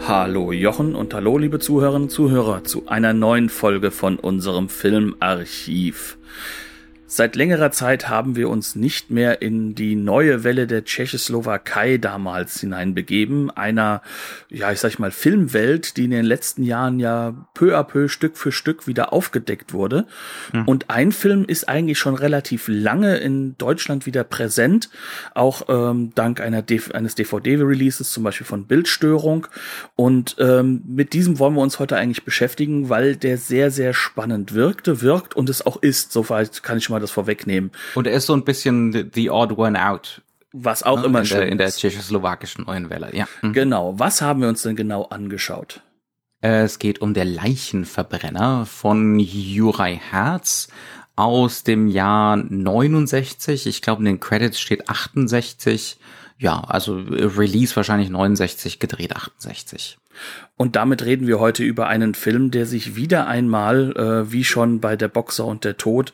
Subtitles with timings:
[0.00, 6.18] Hallo Jochen und hallo liebe Zuhörerinnen und Zuhörer zu einer neuen Folge von unserem Filmarchiv.
[7.16, 12.58] Seit längerer Zeit haben wir uns nicht mehr in die neue Welle der Tschechoslowakei damals
[12.58, 14.02] hineinbegeben, einer,
[14.48, 18.36] ja, ich sag mal, Filmwelt, die in den letzten Jahren ja peu à peu, Stück
[18.36, 20.08] für Stück wieder aufgedeckt wurde.
[20.52, 20.64] Mhm.
[20.64, 24.90] Und ein Film ist eigentlich schon relativ lange in Deutschland wieder präsent,
[25.34, 29.46] auch ähm, dank einer eines DVD-Releases, zum Beispiel von Bildstörung.
[29.94, 34.52] Und ähm, mit diesem wollen wir uns heute eigentlich beschäftigen, weil der sehr, sehr spannend
[34.52, 36.10] wirkte, wirkt und es auch ist.
[36.10, 37.70] Soweit kann ich mal das vorwegnehmen.
[37.94, 40.22] Und er ist so ein bisschen the odd one out.
[40.52, 41.06] Was auch ne?
[41.06, 43.26] immer in der, in der tschechoslowakischen Neuen Welle, ja.
[43.42, 43.52] Mhm.
[43.52, 43.98] Genau.
[43.98, 45.82] Was haben wir uns denn genau angeschaut?
[46.40, 50.68] Es geht um der Leichenverbrenner von Juraj Herz
[51.16, 53.66] aus dem Jahr 69.
[53.66, 55.98] Ich glaube, in den Credits steht 68.
[56.38, 59.98] Ja, also Release wahrscheinlich 69, gedreht 68.
[60.56, 64.78] Und damit reden wir heute über einen Film, der sich wieder einmal, äh, wie schon
[64.78, 66.12] bei der Boxer und der Tod,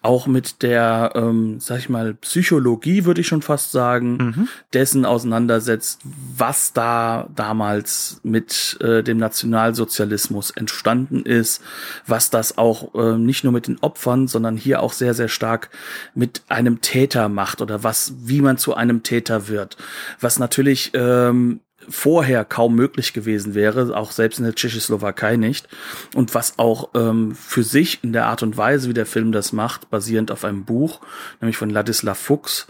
[0.00, 4.48] auch mit der, ähm, sag ich mal, Psychologie, würde ich schon fast sagen, mhm.
[4.72, 11.62] dessen auseinandersetzt, was da damals mit äh, dem Nationalsozialismus entstanden ist,
[12.06, 15.68] was das auch äh, nicht nur mit den Opfern, sondern hier auch sehr, sehr stark
[16.14, 19.76] mit einem Täter macht oder was, wie man zu einem Täter wird.
[20.18, 25.68] Was natürlich ähm, vorher kaum möglich gewesen wäre, auch selbst in der Tschechoslowakei nicht.
[26.14, 29.52] Und was auch ähm, für sich in der Art und Weise, wie der Film das
[29.52, 31.00] macht, basierend auf einem Buch,
[31.40, 32.66] nämlich von Ladislav Fuchs,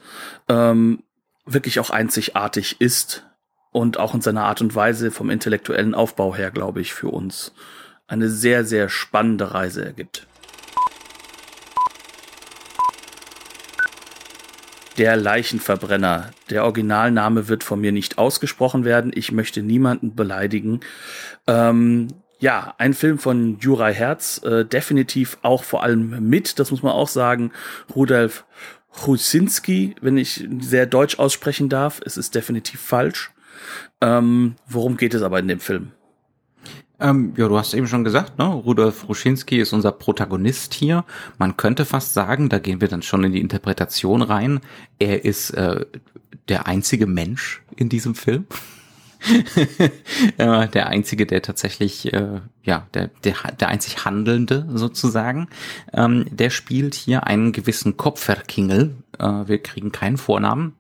[0.49, 1.03] ähm,
[1.45, 3.25] wirklich auch einzigartig ist
[3.71, 7.53] und auch in seiner Art und Weise vom intellektuellen Aufbau her, glaube ich, für uns
[8.07, 10.27] eine sehr, sehr spannende Reise ergibt.
[15.03, 16.31] Der Leichenverbrenner.
[16.49, 19.11] Der Originalname wird von mir nicht ausgesprochen werden.
[19.13, 20.79] Ich möchte niemanden beleidigen.
[21.49, 22.07] Ähm,
[22.39, 26.93] ja, ein Film von Juraj Herz, äh, definitiv auch vor allem mit, das muss man
[26.93, 27.51] auch sagen,
[27.93, 28.45] Rudolf
[28.95, 32.01] Chusinski, wenn ich sehr deutsch aussprechen darf.
[32.07, 33.33] Es ist definitiv falsch.
[34.01, 35.91] Ähm, worum geht es aber in dem Film?
[37.03, 38.45] Ähm, ja, du hast eben schon gesagt, ne?
[38.45, 41.05] Rudolf Ruschinski ist unser Protagonist hier.
[41.39, 44.61] Man könnte fast sagen, da gehen wir dann schon in die Interpretation rein,
[44.99, 45.85] er ist äh,
[46.49, 48.47] der einzige Mensch in diesem Film.
[50.39, 55.49] der einzige, der tatsächlich, äh, ja, der, der, der einzig Handelnde sozusagen.
[55.93, 58.97] Ähm, der spielt hier einen gewissen Kopferkingel.
[59.19, 60.75] Äh, wir kriegen keinen Vornamen.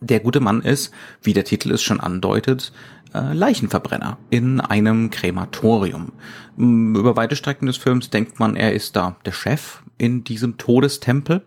[0.00, 2.72] Der gute Mann ist, wie der Titel es schon andeutet,
[3.14, 6.12] äh, Leichenverbrenner in einem Krematorium.
[6.56, 11.46] Über weite Strecken des Films denkt man, er ist da der Chef in diesem Todestempel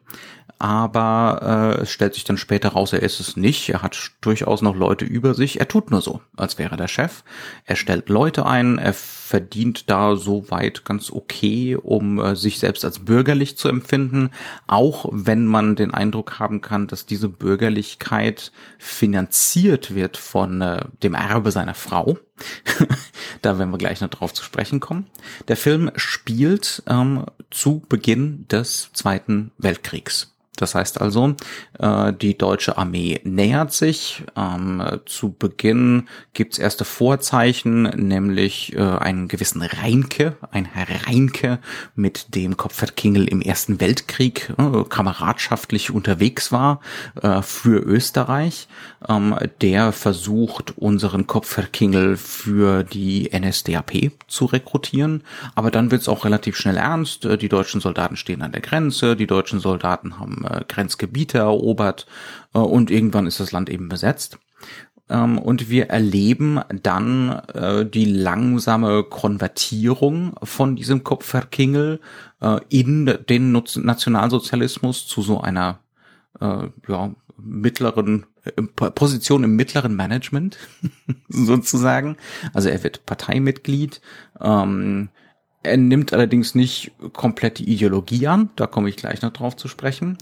[0.59, 3.69] aber äh, es stellt sich dann später raus, er ist es nicht.
[3.69, 5.59] Er hat durchaus noch Leute über sich.
[5.59, 7.23] Er tut nur so, als wäre der Chef.
[7.65, 12.99] Er stellt Leute ein, er verdient da soweit ganz okay, um äh, sich selbst als
[12.99, 14.31] bürgerlich zu empfinden,
[14.65, 21.13] auch wenn man den Eindruck haben kann, dass diese Bürgerlichkeit finanziert wird von äh, dem
[21.13, 22.17] Erbe seiner Frau.
[23.41, 25.07] da werden wir gleich noch drauf zu sprechen kommen.
[25.47, 30.36] Der Film spielt ähm, zu Beginn des Zweiten Weltkriegs.
[30.57, 31.35] Das heißt also,
[31.79, 34.23] äh, die deutsche Armee nähert sich.
[34.35, 41.59] Ähm, zu Beginn gibt's erste Vorzeichen, nämlich äh, einen gewissen Reinke, ein Herr Reinke,
[41.95, 46.81] mit dem Kopfverkingel im Ersten Weltkrieg äh, kameradschaftlich unterwegs war
[47.41, 48.67] für Österreich.
[49.07, 55.23] Ähm, der versucht, unseren Kopfverkingel für die NSDAP zu rekrutieren.
[55.55, 57.23] Aber dann wird's auch relativ schnell ernst.
[57.23, 62.05] Die deutschen Soldaten stehen an der Grenze, die deutschen Soldaten haben äh, Grenzgebiete erobert
[62.53, 64.39] äh, und irgendwann ist das Land eben besetzt.
[65.09, 71.99] Ähm, und wir erleben dann äh, die langsame Konvertierung von diesem Kopfverkingel
[72.69, 75.79] in den Nationalsozialismus zu so einer
[76.39, 78.27] ja, mittleren
[78.75, 80.59] Position im mittleren Management
[81.29, 82.15] sozusagen.
[82.53, 84.01] Also er wird Parteimitglied.
[84.39, 85.09] Ähm,
[85.67, 89.67] er nimmt allerdings nicht komplett die Ideologie an, da komme ich gleich noch drauf zu
[89.67, 90.17] sprechen.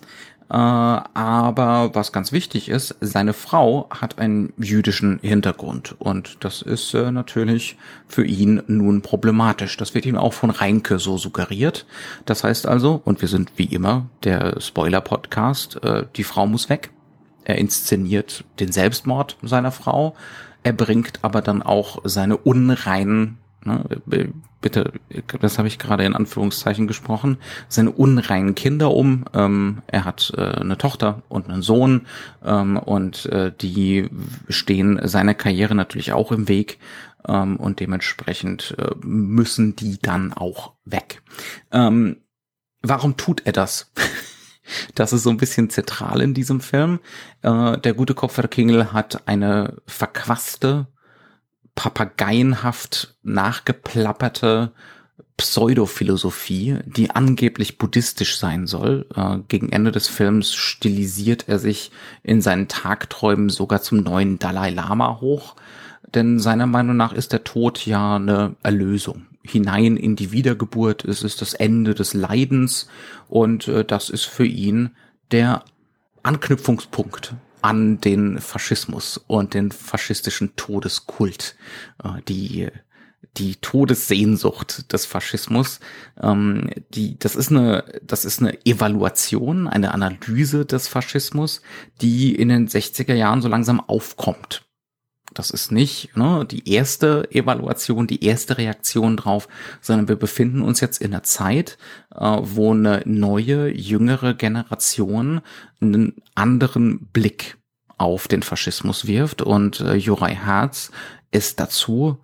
[0.49, 6.93] Äh, aber was ganz wichtig ist, seine Frau hat einen jüdischen Hintergrund und das ist
[6.93, 7.77] äh, natürlich
[8.07, 9.75] für ihn nun problematisch.
[9.77, 11.87] Das wird ihm auch von Reinke so suggeriert.
[12.25, 16.91] Das heißt also, und wir sind wie immer der Spoiler-Podcast, äh, die Frau muss weg.
[17.43, 20.15] Er inszeniert den Selbstmord seiner Frau.
[20.63, 23.83] Er bringt aber dann auch seine unreinen Ne,
[24.61, 24.93] bitte,
[25.41, 29.25] das habe ich gerade in Anführungszeichen gesprochen, seine unreinen Kinder um.
[29.33, 32.05] Ähm, er hat äh, eine Tochter und einen Sohn
[32.45, 34.07] ähm, und äh, die
[34.49, 36.77] stehen seiner Karriere natürlich auch im Weg
[37.27, 41.23] ähm, und dementsprechend äh, müssen die dann auch weg.
[41.71, 42.17] Ähm,
[42.83, 43.91] warum tut er das?
[44.95, 46.99] Das ist so ein bisschen zentral in diesem Film.
[47.43, 50.87] Äh, der gute Kopfverkingel hat eine verquaste
[51.75, 54.71] papageienhaft nachgeplapperte
[55.37, 59.05] Pseudophilosophie, die angeblich buddhistisch sein soll.
[59.15, 61.91] Äh, gegen Ende des Films stilisiert er sich
[62.23, 65.55] in seinen Tagträumen sogar zum neuen Dalai Lama hoch,
[66.13, 69.25] denn seiner Meinung nach ist der Tod ja eine Erlösung.
[69.43, 72.87] Hinein in die Wiedergeburt, es ist das Ende des Leidens
[73.27, 74.91] und äh, das ist für ihn
[75.31, 75.65] der
[76.23, 81.55] Anknüpfungspunkt an den Faschismus und den faschistischen Todeskult,
[82.03, 82.69] äh, die
[83.37, 85.79] die Todessehnsucht des Faschismus.
[86.21, 91.63] Ähm, die, das ist eine, das ist eine Evaluation, eine Analyse des Faschismus,
[92.01, 94.64] die in den 60er Jahren so langsam aufkommt.
[95.35, 99.47] Das ist nicht ne, die erste Evaluation, die erste Reaktion drauf,
[99.81, 101.77] sondern wir befinden uns jetzt in einer Zeit,
[102.15, 105.41] äh, wo eine neue, jüngere Generation
[105.81, 107.57] einen anderen Blick
[107.97, 109.41] auf den Faschismus wirft.
[109.41, 110.91] Und äh, Juraj Herz
[111.31, 112.17] ist dazu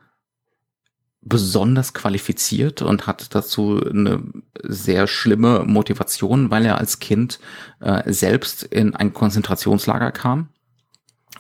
[1.22, 4.24] besonders qualifiziert und hat dazu eine
[4.64, 7.40] sehr schlimme Motivation, weil er als Kind
[7.82, 10.48] äh, selbst in ein Konzentrationslager kam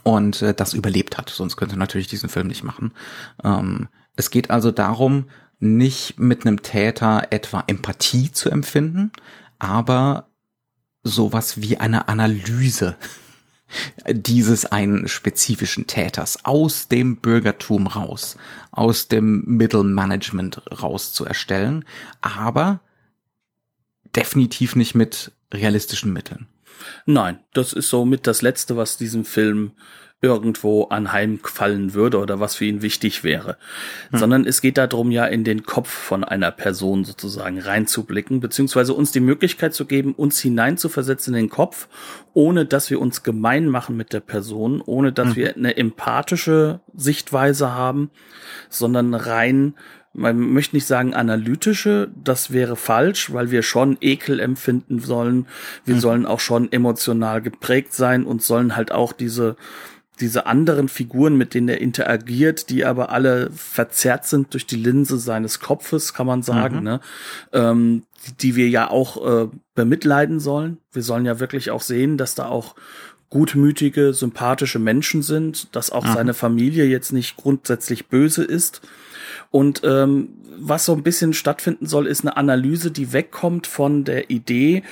[0.03, 1.29] und äh, das überlebt hat.
[1.29, 2.93] Sonst könnte natürlich diesen Film nicht machen.
[3.43, 5.25] Ähm, es geht also darum,
[5.59, 9.11] nicht mit einem Täter etwa Empathie zu empfinden,
[9.59, 10.27] aber
[11.03, 12.97] sowas wie eine Analyse
[14.09, 18.37] dieses einen spezifischen Täters aus dem Bürgertum raus,
[18.71, 21.85] aus dem Mittelmanagement raus zu erstellen,
[22.21, 22.81] aber
[24.15, 26.47] definitiv nicht mit realistischen Mitteln.
[27.05, 29.71] Nein, das ist somit das Letzte, was diesem Film
[30.23, 33.57] irgendwo anheimfallen würde oder was für ihn wichtig wäre.
[34.11, 34.19] Hm.
[34.19, 39.11] Sondern es geht darum, ja in den Kopf von einer Person sozusagen reinzublicken, beziehungsweise uns
[39.11, 41.87] die Möglichkeit zu geben, uns hineinzuversetzen in den Kopf,
[42.33, 45.35] ohne dass wir uns gemein machen mit der Person, ohne dass hm.
[45.35, 48.11] wir eine empathische Sichtweise haben,
[48.69, 49.73] sondern rein
[50.13, 55.47] man möchte nicht sagen analytische, das wäre falsch, weil wir schon Ekel empfinden sollen.
[55.85, 55.99] Wir mhm.
[55.99, 59.55] sollen auch schon emotional geprägt sein und sollen halt auch diese
[60.19, 65.17] diese anderen Figuren, mit denen er interagiert, die aber alle verzerrt sind durch die Linse
[65.17, 66.83] seines Kopfes, kann man sagen, mhm.
[66.83, 66.99] ne?
[67.53, 70.77] Ähm, die, die, wir ja auch äh, bemitleiden sollen.
[70.91, 72.75] Wir sollen ja wirklich auch sehen, dass da auch
[73.31, 76.13] gutmütige, sympathische Menschen sind, dass auch mhm.
[76.13, 78.81] seine Familie jetzt nicht grundsätzlich böse ist
[79.51, 84.29] und ähm, was so ein bisschen stattfinden soll, ist eine Analyse, die wegkommt von der
[84.29, 84.83] Idee,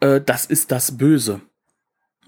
[0.00, 1.40] äh, das ist das Böse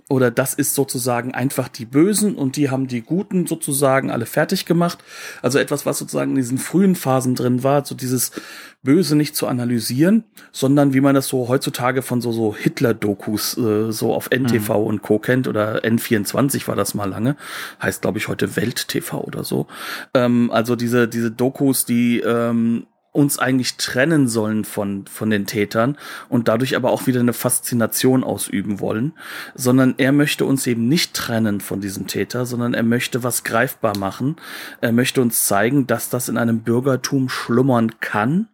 [0.08, 4.64] oder das ist sozusagen einfach die Bösen und die haben die Guten sozusagen alle fertig
[4.64, 4.98] gemacht.
[5.42, 8.32] Also etwas, was sozusagen in diesen frühen Phasen drin war, so dieses
[8.82, 13.92] Böse nicht zu analysieren, sondern wie man das so heutzutage von so, so Hitler-Dokus äh,
[13.92, 14.86] so auf NTV mhm.
[14.86, 15.18] und Co.
[15.18, 17.36] kennt oder N24 war das mal lange.
[17.82, 19.66] Heißt, glaube ich, heute Welt-TV oder so.
[20.14, 25.96] Ähm, also diese, diese Dokus, die ähm, uns eigentlich trennen sollen von, von den Tätern
[26.28, 29.14] und dadurch aber auch wieder eine Faszination ausüben wollen,
[29.54, 33.96] sondern er möchte uns eben nicht trennen von diesem Täter, sondern er möchte was greifbar
[33.96, 34.36] machen.
[34.80, 38.48] Er möchte uns zeigen, dass das in einem Bürgertum schlummern kann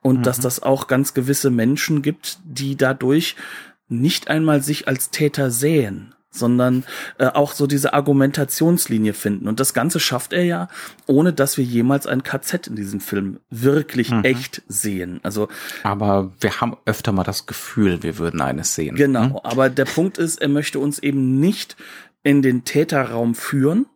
[0.00, 0.22] und mhm.
[0.24, 3.36] dass das auch ganz gewisse Menschen gibt, die dadurch
[3.88, 6.84] nicht einmal sich als Täter sehen, sondern
[7.18, 9.46] äh, auch so diese Argumentationslinie finden.
[9.46, 10.68] Und das Ganze schafft er ja,
[11.06, 14.24] ohne dass wir jemals ein KZ in diesem Film wirklich mhm.
[14.24, 15.20] echt sehen.
[15.22, 15.48] Also,
[15.82, 18.96] aber wir haben öfter mal das Gefühl, wir würden eines sehen.
[18.96, 19.36] Genau, hm?
[19.42, 21.76] aber der Punkt ist, er möchte uns eben nicht
[22.22, 23.86] in den Täterraum führen,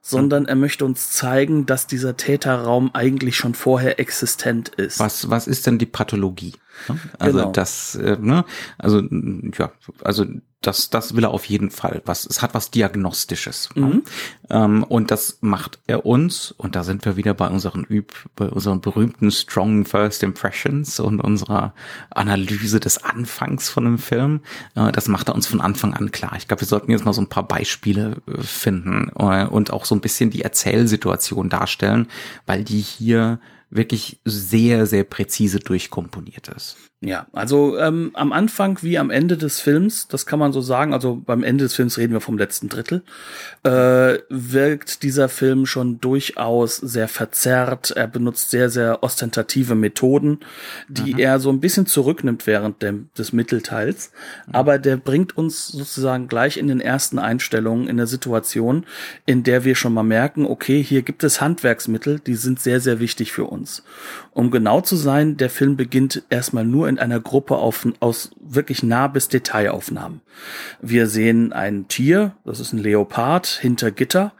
[0.00, 4.98] sondern er möchte uns zeigen, dass dieser Täterraum eigentlich schon vorher existent ist.
[4.98, 6.54] Was, was ist denn die Pathologie?
[7.18, 7.52] Also genau.
[7.52, 8.44] das, äh, ne,
[8.78, 9.02] also
[9.56, 10.26] ja, also
[10.62, 12.02] das, das will er auf jeden Fall.
[12.04, 13.68] Was, es hat was Diagnostisches.
[13.74, 13.86] Ne?
[13.86, 14.02] Mhm.
[14.48, 18.48] Ähm, und das macht er uns, und da sind wir wieder bei unseren Üb, bei
[18.48, 21.74] unseren berühmten Strong First Impressions und unserer
[22.10, 24.40] Analyse des Anfangs von einem Film.
[24.74, 26.34] Äh, das macht er uns von Anfang an klar.
[26.36, 29.84] Ich glaube, wir sollten jetzt mal so ein paar Beispiele äh, finden äh, und auch
[29.84, 32.06] so ein bisschen die Erzählsituation darstellen,
[32.46, 33.40] weil die hier
[33.72, 36.76] wirklich sehr, sehr präzise durchkomponiert ist.
[37.04, 40.94] Ja, also ähm, am Anfang wie am Ende des Films, das kann man so sagen,
[40.94, 43.02] also beim Ende des Films reden wir vom letzten Drittel,
[43.64, 47.90] äh, wirkt dieser Film schon durchaus sehr verzerrt.
[47.90, 50.38] Er benutzt sehr, sehr ostentative Methoden,
[50.86, 51.18] die mhm.
[51.18, 54.12] er so ein bisschen zurücknimmt während dem, des Mittelteils.
[54.46, 54.54] Mhm.
[54.54, 58.86] Aber der bringt uns sozusagen gleich in den ersten Einstellungen in der Situation,
[59.26, 63.00] in der wir schon mal merken, okay, hier gibt es Handwerksmittel, die sind sehr, sehr
[63.00, 63.82] wichtig für uns.
[64.30, 68.82] Um genau zu sein, der Film beginnt erstmal nur in einer Gruppe auf, aus wirklich
[68.82, 70.20] nah bis Detailaufnahmen.
[70.80, 74.32] Wir sehen ein Tier, das ist ein Leopard, hinter Gitter.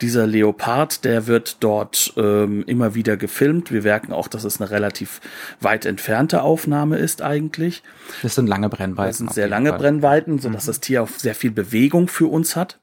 [0.00, 3.72] Dieser Leopard, der wird dort ähm, immer wieder gefilmt.
[3.72, 5.20] Wir merken auch, dass es eine relativ
[5.60, 7.82] weit entfernte Aufnahme ist eigentlich.
[8.22, 9.08] Das sind lange Brennweiten.
[9.08, 9.78] Das sind sehr lange Fall.
[9.78, 10.68] Brennweiten, so dass mhm.
[10.68, 12.78] das Tier auch sehr viel Bewegung für uns hat.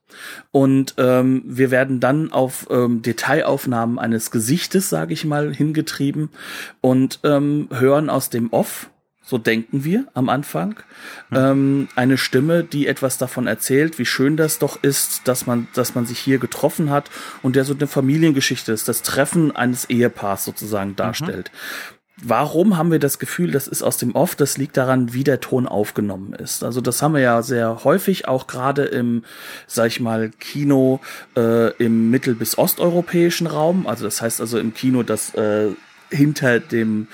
[0.52, 6.30] Und ähm, wir werden dann auf ähm, Detailaufnahmen eines Gesichtes, sage ich mal, hingetrieben
[6.82, 8.90] und ähm, hören aus dem Off
[9.28, 10.76] so denken wir am Anfang.
[11.30, 11.38] Mhm.
[11.38, 15.96] Ähm, eine Stimme, die etwas davon erzählt, wie schön das doch ist, dass man, dass
[15.96, 20.46] man sich hier getroffen hat und der so eine Familiengeschichte ist, das Treffen eines Ehepaars
[20.46, 21.52] sozusagen darstellt.
[21.54, 21.98] Mhm.
[22.24, 24.36] Warum haben wir das Gefühl, das ist aus dem Off?
[24.36, 26.64] Das liegt daran, wie der Ton aufgenommen ist.
[26.64, 29.24] Also das haben wir ja sehr häufig, auch gerade im,
[29.68, 31.00] sag ich mal, Kino
[31.36, 33.86] äh, im mittel- bis osteuropäischen Raum.
[33.86, 35.68] Also das heißt also im Kino, das äh,
[36.10, 37.08] hinter dem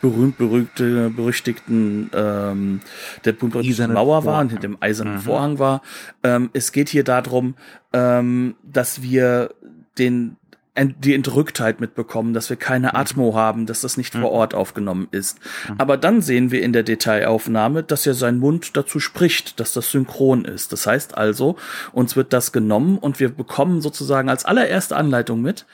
[0.00, 2.80] berühmt berühmte berüchtigten ähm,
[3.24, 5.20] der berühmten Mauer war und hinter dem eisernen mhm.
[5.20, 5.82] Vorhang war.
[6.22, 7.54] Ähm, es geht hier darum,
[7.92, 9.54] ähm, dass wir
[9.98, 10.36] den
[10.84, 12.96] die Entrücktheit mitbekommen, dass wir keine mhm.
[12.96, 14.20] Atmo haben, dass das nicht mhm.
[14.20, 15.38] vor Ort aufgenommen ist.
[15.68, 15.74] Mhm.
[15.78, 19.90] Aber dann sehen wir in der Detailaufnahme, dass ja sein Mund dazu spricht, dass das
[19.90, 20.72] synchron ist.
[20.72, 21.56] Das heißt also,
[21.92, 25.66] uns wird das genommen und wir bekommen sozusagen als allererste Anleitung mit,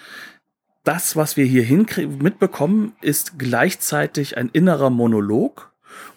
[0.84, 1.64] das, was wir hier
[2.06, 5.72] mitbekommen, ist gleichzeitig ein innerer Monolog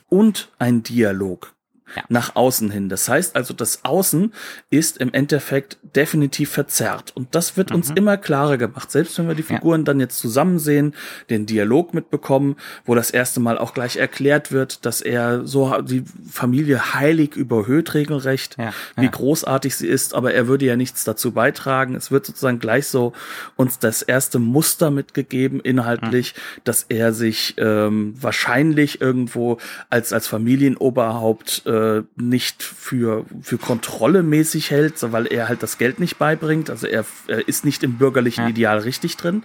[0.09, 1.53] und ein Dialog
[1.95, 2.03] ja.
[2.09, 2.89] nach außen hin.
[2.89, 4.33] Das heißt also, das Außen
[4.69, 7.11] ist im Endeffekt definitiv verzerrt.
[7.15, 7.77] Und das wird mhm.
[7.77, 8.91] uns immer klarer gemacht.
[8.91, 9.85] Selbst wenn wir die Figuren ja.
[9.85, 10.93] dann jetzt zusammen sehen,
[11.29, 16.03] den Dialog mitbekommen, wo das erste Mal auch gleich erklärt wird, dass er so die
[16.29, 18.73] Familie heilig überhöht regelrecht, ja.
[18.95, 21.95] wie großartig sie ist, aber er würde ja nichts dazu beitragen.
[21.95, 23.13] Es wird sozusagen gleich so
[23.55, 26.61] uns das erste Muster mitgegeben, inhaltlich, mhm.
[26.63, 29.57] dass er sich ähm, wahrscheinlich irgendwo
[29.89, 35.77] als, als Familienoberhaupt äh, äh, nicht für, für Kontrolle mäßig hält, weil er halt das
[35.77, 36.69] Geld nicht beibringt.
[36.69, 38.49] Also er, er ist nicht im bürgerlichen ja.
[38.49, 39.43] Ideal richtig drin.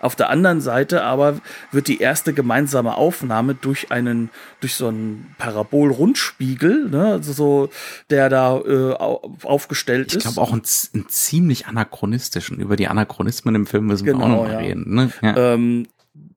[0.00, 1.40] Auf der anderen Seite aber
[1.72, 7.68] wird die erste gemeinsame Aufnahme durch einen, durch so einen Parabol-Rundspiegel, ne, also so,
[8.08, 10.26] der da äh, aufgestellt ich ist.
[10.26, 10.62] Ich glaube auch einen,
[10.94, 12.60] einen, ziemlich anachronistischen.
[12.60, 14.58] Über die Anachronismen im Film müssen genau, wir auch genau, noch mal ja.
[14.60, 14.94] reden.
[14.94, 15.12] Ne?
[15.20, 15.36] Ja.
[15.36, 15.86] Ähm,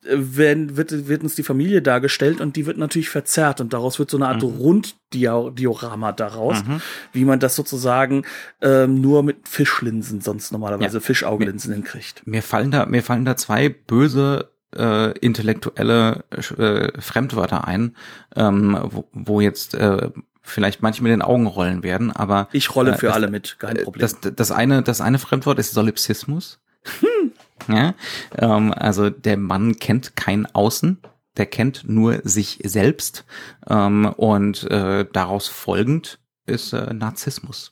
[0.05, 4.10] werden, wird, wird uns die Familie dargestellt und die wird natürlich verzerrt und daraus wird
[4.10, 4.50] so eine Art mhm.
[4.50, 6.81] Runddiorama daraus, mhm.
[7.12, 8.24] wie man das sozusagen
[8.62, 11.01] ähm, nur mit Fischlinsen sonst normalerweise ja.
[11.01, 12.25] Fischaugenlinsen mir, hinkriegt.
[12.25, 17.95] Mir fallen da, mir fallen da zwei böse äh, intellektuelle äh, Fremdwörter ein,
[18.36, 20.10] ähm, wo, wo jetzt äh,
[20.41, 23.57] vielleicht manche mit den Augen rollen werden, aber ich rolle für äh, das, alle mit,
[23.60, 24.01] kein Problem.
[24.01, 26.60] Das, das eine, das eine Fremdwort ist Solipsismus.
[27.00, 27.31] Hm.
[27.67, 27.93] Ja?
[28.38, 31.00] Ähm, also der Mann kennt kein Außen,
[31.38, 33.25] der kennt nur sich selbst
[33.69, 37.72] ähm, und äh, daraus folgend ist äh, Narzissmus.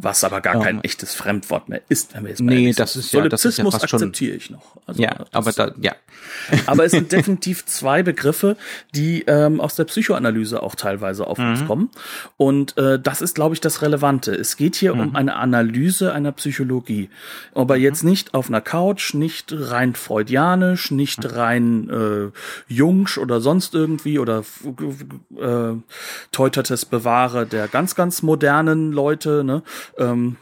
[0.00, 3.12] Was aber gar kein echtes Fremdwort mehr ist, wenn wir jetzt mal Nee, das ist
[3.12, 4.76] ja, das ist ja fast akzeptiere ich noch.
[4.86, 5.92] Also, ja, aber da, ja.
[6.66, 8.56] aber es sind definitiv zwei Begriffe,
[8.94, 11.50] die ähm, aus der Psychoanalyse auch teilweise auf mhm.
[11.50, 11.90] uns kommen.
[12.36, 14.32] Und äh, das ist, glaube ich, das Relevante.
[14.32, 15.00] Es geht hier mhm.
[15.00, 17.10] um eine Analyse einer Psychologie.
[17.52, 17.82] Aber mhm.
[17.82, 21.30] jetzt nicht auf einer Couch, nicht rein freudianisch, nicht mhm.
[21.30, 24.44] rein äh, jungsch oder sonst irgendwie oder
[25.36, 25.74] äh,
[26.30, 29.62] Teutates bewahre der ganz, ganz modernen Leute, ne?
[29.98, 30.36] Ähm,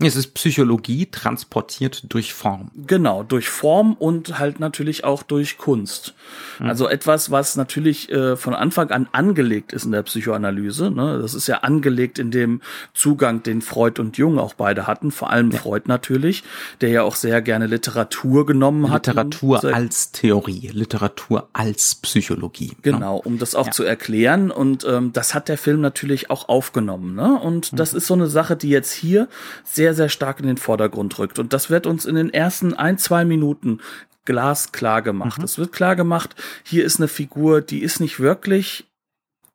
[0.00, 2.70] Es ist Psychologie transportiert durch Form.
[2.74, 6.14] Genau, durch Form und halt natürlich auch durch Kunst.
[6.58, 6.68] Mhm.
[6.68, 10.90] Also etwas, was natürlich äh, von Anfang an angelegt ist in der Psychoanalyse.
[10.90, 11.18] Ne?
[11.20, 12.60] Das ist ja angelegt in dem
[12.92, 15.58] Zugang, den Freud und Jung auch beide hatten, vor allem ja.
[15.60, 16.42] Freud natürlich,
[16.80, 19.06] der ja auch sehr gerne Literatur genommen hat.
[19.06, 22.68] Literatur als Theorie, Literatur als Psychologie.
[22.68, 22.76] Ne?
[22.82, 23.72] Genau, um das auch ja.
[23.72, 24.50] zu erklären.
[24.50, 27.14] Und ähm, das hat der Film natürlich auch aufgenommen.
[27.14, 27.38] Ne?
[27.38, 27.76] Und mhm.
[27.76, 29.28] das ist so eine Sache, die jetzt hier
[29.62, 31.38] sehr, sehr stark in den Vordergrund rückt.
[31.38, 33.80] Und das wird uns in den ersten ein, zwei Minuten
[34.24, 35.38] glasklar gemacht.
[35.38, 35.44] Mhm.
[35.44, 38.86] Es wird klar gemacht, hier ist eine Figur, die ist nicht wirklich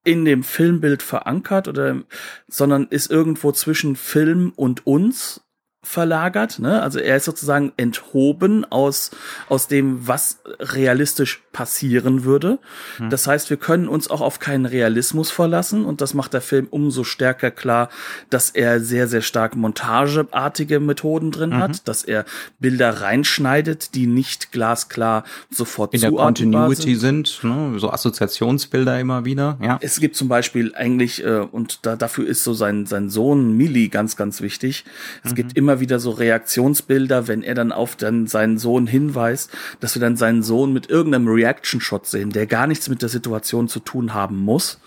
[0.03, 2.03] in dem Filmbild verankert oder,
[2.47, 5.41] sondern ist irgendwo zwischen Film und uns
[5.89, 6.83] verlagert, ne?
[6.83, 9.09] Also er ist sozusagen enthoben aus
[9.47, 12.59] aus dem, was realistisch passieren würde.
[12.97, 13.09] Hm.
[13.09, 16.67] Das heißt, wir können uns auch auf keinen Realismus verlassen und das macht der Film
[16.69, 17.89] umso stärker klar,
[18.29, 21.57] dass er sehr sehr stark montageartige Methoden drin mhm.
[21.57, 22.25] hat, dass er
[22.59, 27.79] Bilder reinschneidet, die nicht glasklar sofort in der Continuity sind, sind ne?
[27.79, 29.57] so Assoziationsbilder immer wieder.
[29.59, 29.79] Ja.
[29.81, 33.87] Es gibt zum Beispiel eigentlich äh, und da dafür ist so sein sein Sohn Milli
[33.87, 34.85] ganz ganz wichtig.
[35.23, 35.35] Es mhm.
[35.35, 39.95] gibt immer immer wieder so Reaktionsbilder, wenn er dann auf dann seinen Sohn hinweist, dass
[39.95, 43.79] wir dann seinen Sohn mit irgendeinem Reaction-Shot sehen, der gar nichts mit der Situation zu
[43.79, 44.79] tun haben muss,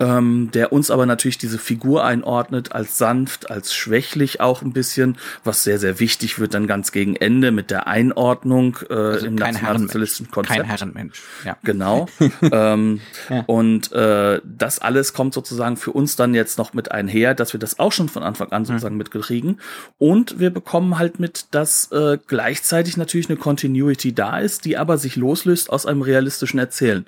[0.00, 5.16] ähm, der uns aber natürlich diese Figur einordnet als sanft, als schwächlich auch ein bisschen,
[5.44, 9.36] was sehr, sehr wichtig wird dann ganz gegen Ende mit der Einordnung äh, also im
[9.36, 10.60] nationalsozialistischen Konzept.
[10.60, 11.56] Kein Herrenmensch, ja.
[11.62, 12.08] Genau.
[12.42, 13.44] ähm, ja.
[13.46, 17.60] Und äh, das alles kommt sozusagen für uns dann jetzt noch mit einher, dass wir
[17.60, 18.98] das auch schon von Anfang an sozusagen mhm.
[18.98, 19.60] mitkriegen.
[19.98, 24.76] Und und wir bekommen halt mit, dass äh, gleichzeitig natürlich eine Continuity da ist, die
[24.76, 27.04] aber sich loslöst aus einem realistischen Erzählen.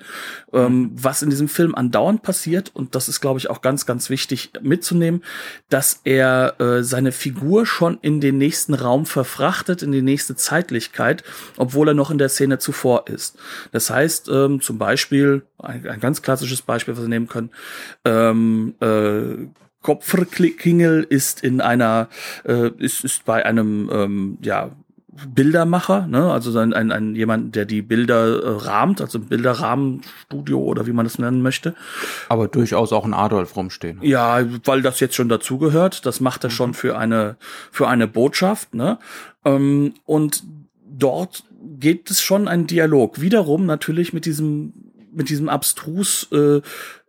[0.51, 4.09] Ähm, was in diesem Film andauernd passiert, und das ist, glaube ich, auch ganz, ganz
[4.09, 5.23] wichtig mitzunehmen,
[5.69, 11.23] dass er äh, seine Figur schon in den nächsten Raum verfrachtet, in die nächste Zeitlichkeit,
[11.55, 13.37] obwohl er noch in der Szene zuvor ist.
[13.71, 17.51] Das heißt, ähm, zum Beispiel, ein, ein ganz klassisches Beispiel, was wir nehmen können,
[18.03, 19.47] ähm, äh,
[19.85, 22.09] Kopferklingel ist in einer,
[22.43, 24.71] äh, ist, ist bei einem, ähm, ja,
[25.27, 26.31] Bildermacher, ne?
[26.31, 31.05] also ein, ein, ein jemand, der die Bilder äh, rahmt, also Bilderrahmenstudio oder wie man
[31.05, 31.75] das nennen möchte.
[32.29, 33.99] Aber durchaus auch ein Adolf rumstehen.
[34.01, 36.05] Ja, weil das jetzt schon dazugehört.
[36.07, 36.53] Das macht er mhm.
[36.53, 37.37] schon für eine
[37.71, 38.73] für eine Botschaft.
[38.73, 38.97] Ne?
[39.45, 40.43] Ähm, und
[40.85, 41.43] dort
[41.79, 43.21] geht es schon ein Dialog.
[43.21, 44.73] Wiederum natürlich mit diesem
[45.15, 46.61] mit diesem abstrus, äh,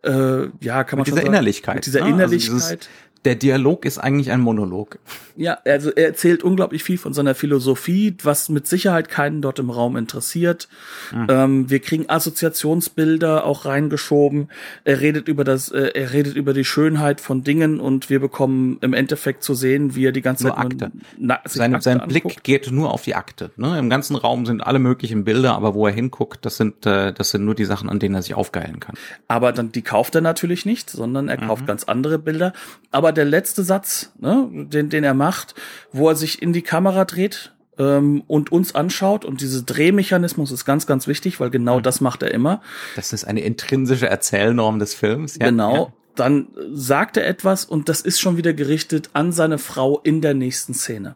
[0.03, 1.75] äh, ja, kann man mit dieser sagen, Innerlichkeit.
[1.75, 2.53] Mit dieser Innerlichkeit.
[2.53, 2.89] Also dieses,
[3.27, 4.99] der Dialog ist eigentlich ein Monolog.
[5.35, 9.69] Ja, also er erzählt unglaublich viel von seiner Philosophie, was mit Sicherheit keinen dort im
[9.69, 10.69] Raum interessiert.
[11.13, 11.27] Mhm.
[11.29, 14.47] Ähm, wir kriegen Assoziationsbilder auch reingeschoben.
[14.85, 18.77] Er redet über das, äh, er redet über die Schönheit von Dingen und wir bekommen
[18.79, 20.91] im Endeffekt zu sehen, wie er die ganze nur Zeit Akte.
[21.17, 23.51] Na, sein, Akte sein Blick geht nur auf die Akte.
[23.57, 23.77] Ne?
[23.77, 27.31] Im ganzen Raum sind alle möglichen Bilder, aber wo er hinguckt, das sind äh, das
[27.31, 28.95] sind nur die Sachen, an denen er sich aufgeilen kann.
[29.27, 31.67] Aber dann die kauft er natürlich nicht, sondern er kauft mhm.
[31.67, 32.53] ganz andere Bilder.
[32.91, 35.55] Aber der letzte Satz, ne, den, den er macht,
[35.91, 39.25] wo er sich in die Kamera dreht ähm, und uns anschaut.
[39.25, 41.83] Und diese Drehmechanismus ist ganz, ganz wichtig, weil genau mhm.
[41.83, 42.61] das macht er immer.
[42.95, 45.37] Das ist eine intrinsische Erzählnorm des Films.
[45.39, 45.75] Ja, genau.
[45.75, 50.21] Ja dann sagt er etwas und das ist schon wieder gerichtet an seine Frau in
[50.21, 51.15] der nächsten Szene.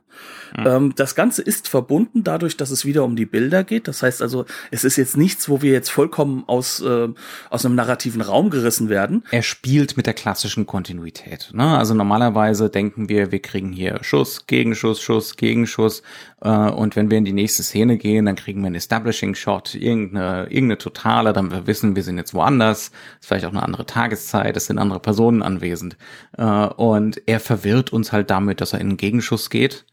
[0.57, 0.67] Mhm.
[0.67, 3.87] Ähm, das Ganze ist verbunden dadurch, dass es wieder um die Bilder geht.
[3.87, 7.09] Das heißt also, es ist jetzt nichts, wo wir jetzt vollkommen aus, äh,
[7.49, 9.23] aus einem narrativen Raum gerissen werden.
[9.31, 11.51] Er spielt mit der klassischen Kontinuität.
[11.53, 11.77] Ne?
[11.77, 16.03] Also normalerweise denken wir, wir kriegen hier Schuss, Gegenschuss, Schuss, Gegenschuss.
[16.41, 19.75] Äh, und wenn wir in die nächste Szene gehen, dann kriegen wir einen Establishing Shot,
[19.75, 22.91] irgendeine, irgendeine Totale, dann wir wissen, wir sind jetzt woanders.
[23.19, 25.97] Ist vielleicht auch eine andere Tageszeit, es sind andere Personen anwesend.
[26.37, 29.85] Äh, und er verwirrt uns halt damit, dass er in einen Gegenschuss geht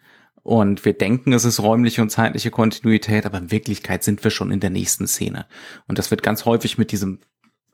[0.49, 4.51] und wir denken, es ist räumliche und zeitliche Kontinuität, aber in Wirklichkeit sind wir schon
[4.51, 5.45] in der nächsten Szene.
[5.87, 7.19] Und das wird ganz häufig mit diesem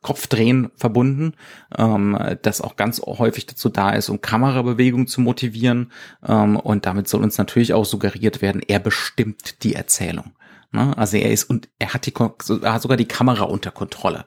[0.03, 1.35] Kopfdrehen verbunden,
[1.79, 5.93] ähm, das auch ganz häufig dazu da ist, um Kamerabewegung zu motivieren.
[6.27, 10.33] Ähm, und damit soll uns natürlich auch suggeriert werden, er bestimmt die Erzählung.
[10.73, 10.99] Ne?
[10.99, 12.15] Also er ist und er hat, die,
[12.61, 14.27] er hat sogar die Kamera unter Kontrolle.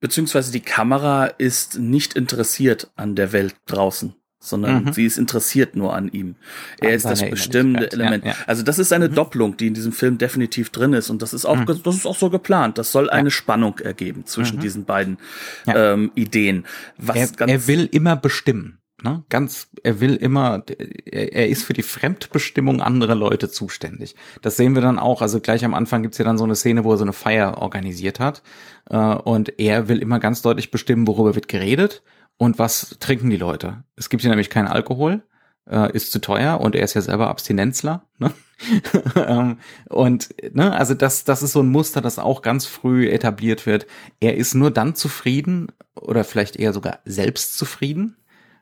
[0.00, 4.92] Beziehungsweise die Kamera ist nicht interessiert an der Welt draußen sondern mhm.
[4.92, 6.34] sie ist interessiert nur an ihm.
[6.80, 8.24] Er an ist das bestimmte Element.
[8.24, 8.36] Ja, ja.
[8.46, 9.14] Also das ist eine mhm.
[9.14, 11.66] Doppelung, die in diesem Film definitiv drin ist und das ist auch mhm.
[11.66, 12.78] das ist auch so geplant.
[12.78, 14.60] Das soll eine Spannung ergeben zwischen mhm.
[14.62, 15.18] diesen beiden
[15.66, 16.64] ähm, Ideen.
[16.96, 18.78] Was er, ganz er will immer bestimmen.
[19.02, 19.24] Ne?
[19.30, 20.62] Ganz, er will immer,
[21.06, 24.14] er ist für die Fremdbestimmung anderer Leute zuständig.
[24.42, 25.22] Das sehen wir dann auch.
[25.22, 27.58] Also gleich am Anfang gibt's ja dann so eine Szene, wo er so eine Feier
[27.58, 28.42] organisiert hat.
[28.90, 32.02] Äh, und er will immer ganz deutlich bestimmen, worüber wird geredet
[32.40, 33.84] und was trinken die Leute?
[33.96, 35.22] Es gibt hier nämlich keinen Alkohol.
[35.70, 38.06] äh, ist zu teuer und er ist ja selber Abstinenzler.
[38.18, 38.32] Ne?
[39.16, 43.64] Ähm, und ne, also das, das ist so ein Muster, das auch ganz früh etabliert
[43.64, 43.86] wird.
[44.20, 48.16] Er ist nur dann zufrieden oder vielleicht eher sogar selbst zufrieden,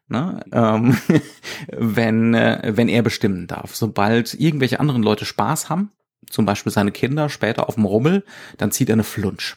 [0.06, 0.40] ne?
[0.52, 0.96] ähm,
[1.76, 3.74] wenn, äh, wenn er bestimmen darf.
[3.74, 5.90] Sobald irgendwelche anderen Leute Spaß haben,
[6.30, 8.24] zum Beispiel seine Kinder später auf dem Rummel,
[8.56, 9.56] dann zieht er eine Flunsch.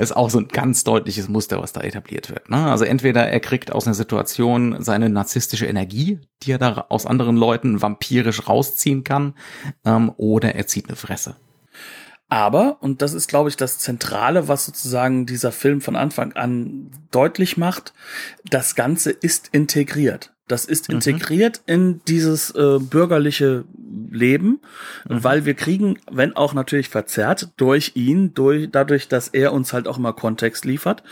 [0.00, 2.50] Ist auch so ein ganz deutliches Muster, was da etabliert wird.
[2.50, 2.70] Ne?
[2.70, 7.36] Also entweder er kriegt aus einer Situation seine narzisstische Energie, die er da aus anderen
[7.36, 9.34] Leuten vampirisch rausziehen kann,
[9.84, 11.36] ähm, oder er zieht eine Fresse.
[12.28, 16.90] Aber, und das ist, glaube ich, das Zentrale, was sozusagen dieser Film von Anfang an
[17.10, 17.94] deutlich macht,
[18.44, 20.34] das Ganze ist integriert.
[20.48, 20.96] Das ist mhm.
[20.96, 21.74] integriert mhm.
[21.74, 23.64] in dieses äh, bürgerliche
[24.10, 24.60] Leben,
[25.08, 25.22] mhm.
[25.22, 29.86] weil wir kriegen, wenn auch natürlich verzerrt durch ihn, durch, dadurch, dass er uns halt
[29.86, 31.02] auch immer Kontext liefert,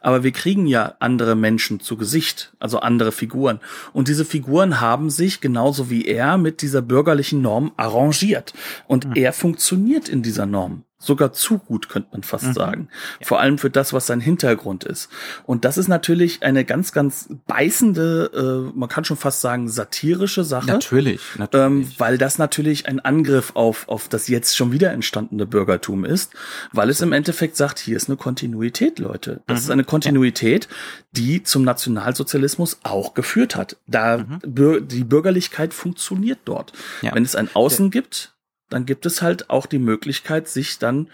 [0.00, 3.60] aber wir kriegen ja andere Menschen zu Gesicht, also andere Figuren.
[3.92, 8.54] Und diese Figuren haben sich genauso wie er mit dieser bürgerlichen Norm arrangiert.
[8.86, 9.16] Und mhm.
[9.16, 12.52] er funktioniert in dieser Norm sogar zu gut, könnte man fast mhm.
[12.52, 12.88] sagen.
[13.22, 15.08] Vor allem für das, was sein Hintergrund ist.
[15.44, 20.44] Und das ist natürlich eine ganz, ganz beißende, äh, man kann schon fast sagen, satirische
[20.44, 20.66] Sache.
[20.66, 21.66] Natürlich, natürlich.
[21.66, 26.32] Ähm, weil das natürlich ein Angriff auf, auf das jetzt schon wieder entstandene Bürgertum ist,
[26.72, 29.42] weil es im Endeffekt sagt, hier ist eine Kontinuität, Leute.
[29.46, 29.64] Das mhm.
[29.64, 30.68] ist eine Kontinuität,
[31.12, 33.76] die zum Nationalsozialismus auch geführt hat.
[33.86, 34.88] Da mhm.
[34.88, 36.72] die Bürgerlichkeit funktioniert dort.
[37.02, 37.14] Ja.
[37.14, 38.33] Wenn es ein Außen gibt,
[38.70, 41.08] dann gibt es halt auch die Möglichkeit, sich dann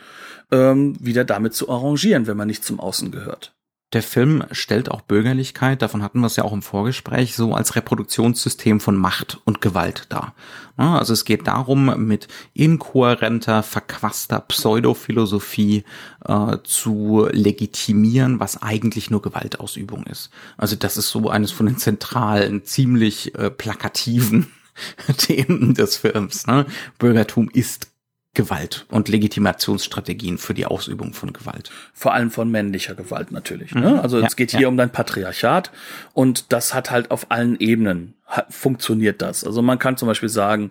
[0.51, 3.55] ähm, wieder damit zu arrangieren, wenn man nicht zum Außen gehört.
[3.93, 7.75] Der Film stellt auch Bürgerlichkeit, davon hatten wir es ja auch im Vorgespräch, so als
[7.75, 10.35] Reproduktionssystem von Macht und Gewalt dar.
[10.77, 15.83] Also es geht darum, mit inkohärenter, verquaster Pseudophilosophie
[16.25, 20.31] äh, zu legitimieren, was eigentlich nur Gewaltausübung ist.
[20.57, 24.53] Also das ist so eines von den zentralen, ziemlich äh, plakativen
[25.17, 26.47] Themen des Films.
[26.47, 26.67] Ne?
[26.99, 27.91] Bürgertum ist
[28.33, 31.73] Gewalt und Legitimationsstrategien für die Ausübung von Gewalt.
[31.93, 33.75] Vor allem von männlicher Gewalt natürlich.
[33.75, 33.91] Ne?
[33.95, 34.01] Mhm.
[34.01, 34.69] Also ja, es geht hier ja.
[34.69, 35.73] um dein Patriarchat
[36.13, 38.15] und das hat halt auf allen Ebenen
[38.49, 39.45] funktioniert das.
[39.45, 40.71] Also man kann zum Beispiel sagen,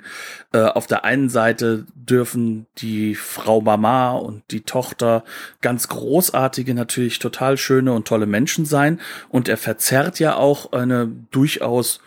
[0.53, 5.25] äh, auf der einen Seite dürfen die Frau Mama und die Tochter
[5.59, 11.11] ganz großartige, natürlich total schöne und tolle Menschen sein und er verzerrt ja auch eine
[11.31, 11.99] durchaus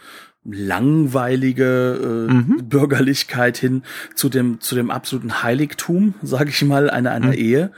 [0.44, 2.68] langweilige äh, mhm.
[2.68, 3.82] Bürgerlichkeit hin
[4.16, 7.32] zu dem zu dem absoluten Heiligtum, sage ich mal, einer einer mhm.
[7.34, 7.70] Ehe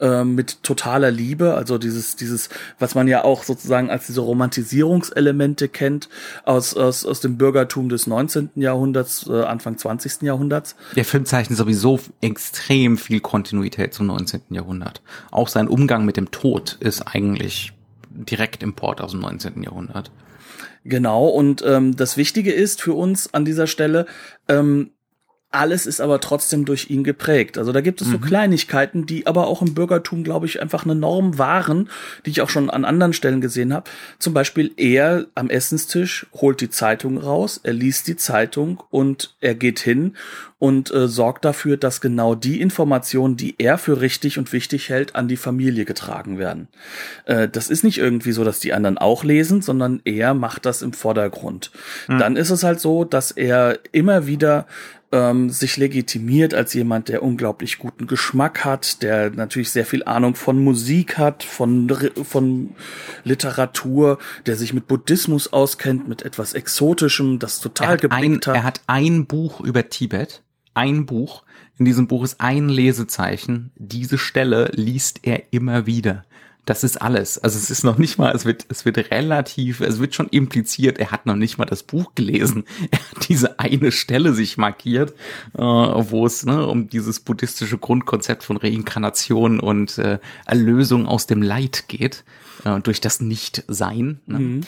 [0.00, 2.48] äh, mit totaler Liebe, also dieses dieses
[2.80, 6.08] was man ja auch sozusagen als diese Romantisierungselemente kennt
[6.44, 8.50] aus aus aus dem Bürgertum des 19.
[8.56, 10.22] Jahrhunderts, äh, Anfang 20.
[10.22, 10.74] Jahrhunderts.
[10.96, 14.40] Der Film zeichnet sowieso extrem viel Kontinuität zum 19.
[14.50, 15.02] Jahrhundert.
[15.30, 17.72] Auch sein Umgang mit dem Tod ist eigentlich
[18.10, 19.62] direkt Import aus dem 19.
[19.62, 20.10] Jahrhundert.
[20.88, 24.06] Genau, und ähm, das Wichtige ist für uns an dieser Stelle,
[24.48, 24.92] ähm,
[25.50, 27.56] alles ist aber trotzdem durch ihn geprägt.
[27.56, 28.22] Also da gibt es so mhm.
[28.22, 31.88] Kleinigkeiten, die aber auch im Bürgertum, glaube ich, einfach eine Norm waren,
[32.26, 33.88] die ich auch schon an anderen Stellen gesehen habe.
[34.18, 39.54] Zum Beispiel er am Essenstisch holt die Zeitung raus, er liest die Zeitung und er
[39.54, 40.16] geht hin
[40.58, 45.14] und äh, sorgt dafür, dass genau die Informationen, die er für richtig und wichtig hält,
[45.14, 46.68] an die Familie getragen werden.
[47.24, 50.82] Äh, das ist nicht irgendwie so, dass die anderen auch lesen, sondern er macht das
[50.82, 51.70] im Vordergrund.
[52.08, 52.18] Mhm.
[52.18, 54.66] Dann ist es halt so, dass er immer wieder
[55.10, 60.34] ähm, sich legitimiert als jemand, der unglaublich guten Geschmack hat, der natürlich sehr viel Ahnung
[60.34, 61.88] von Musik hat, von,
[62.24, 62.70] von
[63.24, 68.46] Literatur, der sich mit Buddhismus auskennt, mit etwas Exotischem, das total er hat.
[68.56, 70.42] Er hat ein Buch über Tibet,
[70.74, 71.42] ein Buch.
[71.78, 73.70] In diesem Buch ist ein Lesezeichen.
[73.76, 76.24] Diese Stelle liest er immer wieder.
[76.68, 77.38] Das ist alles.
[77.38, 80.98] Also es ist noch nicht mal, es wird, es wird relativ, es wird schon impliziert,
[80.98, 82.64] er hat noch nicht mal das Buch gelesen.
[82.90, 85.14] Er hat diese eine Stelle sich markiert,
[85.54, 91.40] äh, wo es ne, um dieses buddhistische Grundkonzept von Reinkarnation und äh, Erlösung aus dem
[91.40, 92.24] Leid geht
[92.64, 94.20] äh, durch das Nicht-Sein.
[94.26, 94.38] Ne?
[94.38, 94.60] Mhm.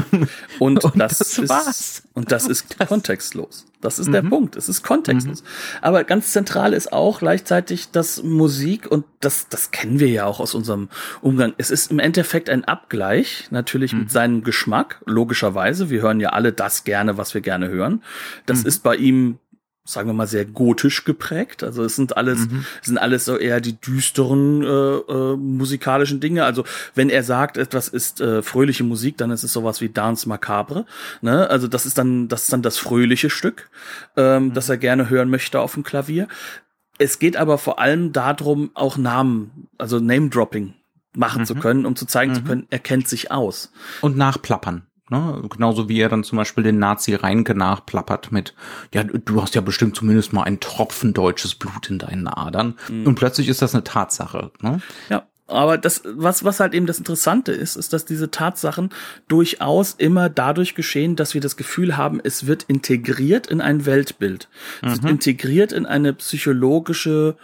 [0.58, 2.02] Und, und, das, das ist, war's.
[2.14, 2.88] und das ist das.
[2.88, 3.66] kontextlos.
[3.80, 4.12] Das ist mhm.
[4.12, 4.56] der Punkt.
[4.56, 5.42] Es ist kontextlos.
[5.42, 5.46] Mhm.
[5.82, 10.40] Aber ganz zentral ist auch gleichzeitig das Musik und das, das kennen wir ja auch
[10.40, 10.88] aus unserem
[11.20, 11.54] Umgang.
[11.58, 14.08] Es ist im Endeffekt ein Abgleich, natürlich mit mhm.
[14.08, 15.90] seinem Geschmack, logischerweise.
[15.90, 18.02] Wir hören ja alle das gerne, was wir gerne hören.
[18.46, 18.66] Das mhm.
[18.66, 19.38] ist bei ihm
[19.88, 21.62] sagen wir mal, sehr gotisch geprägt.
[21.64, 22.66] Also es sind alles, mhm.
[22.82, 26.44] sind alles so eher die düsteren äh, äh, musikalischen Dinge.
[26.44, 30.28] Also wenn er sagt, etwas ist äh, fröhliche Musik, dann ist es sowas wie Dance
[30.28, 30.84] Macabre.
[31.22, 31.48] Ne?
[31.48, 33.70] Also das ist dann, das ist dann das fröhliche Stück,
[34.16, 34.54] ähm, mhm.
[34.54, 36.28] das er gerne hören möchte auf dem Klavier.
[36.98, 40.74] Es geht aber vor allem darum, auch Namen, also Name-Dropping
[41.16, 41.46] machen mhm.
[41.46, 42.46] zu können, um zu zeigen zu mhm.
[42.46, 43.72] können, er kennt sich aus.
[44.02, 45.42] Und nachplappern Ne?
[45.48, 48.54] Genauso wie er dann zum Beispiel den Nazi Reinke nachplappert mit,
[48.92, 52.74] ja, du hast ja bestimmt zumindest mal einen Tropfen deutsches Blut in deinen Adern.
[52.88, 53.06] Mhm.
[53.06, 54.50] Und plötzlich ist das eine Tatsache.
[54.60, 54.80] Ne?
[55.08, 55.26] Ja.
[55.48, 58.90] Aber das, was, was halt eben das Interessante ist, ist, dass diese Tatsachen
[59.28, 64.48] durchaus immer dadurch geschehen, dass wir das Gefühl haben, es wird integriert in ein Weltbild.
[64.82, 65.02] Es mhm.
[65.02, 67.36] wird integriert in eine psychologische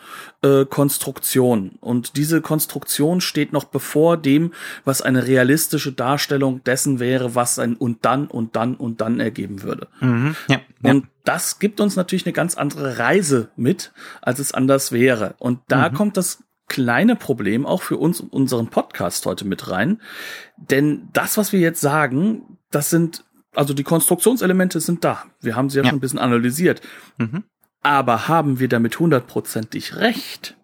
[0.42, 1.72] äh, Konstruktion.
[1.80, 4.52] Und diese Konstruktion steht noch bevor dem,
[4.84, 9.62] was eine realistische Darstellung dessen wäre, was ein und dann und dann und dann ergeben
[9.62, 9.88] würde.
[10.00, 10.36] Mhm.
[10.48, 10.60] Ja.
[10.82, 15.34] Und das gibt uns natürlich eine ganz andere Reise mit, als es anders wäre.
[15.38, 15.94] Und da mhm.
[15.94, 20.00] kommt das kleine Problem auch für uns unseren Podcast heute mit rein.
[20.57, 23.24] Denn das, was wir jetzt sagen, das sind,
[23.55, 25.24] also die Konstruktionselemente sind da.
[25.40, 25.90] Wir haben sie ja, ja.
[25.90, 26.81] schon ein bisschen analysiert.
[27.18, 27.44] Mhm.
[27.83, 30.57] Aber haben wir damit hundertprozentig recht?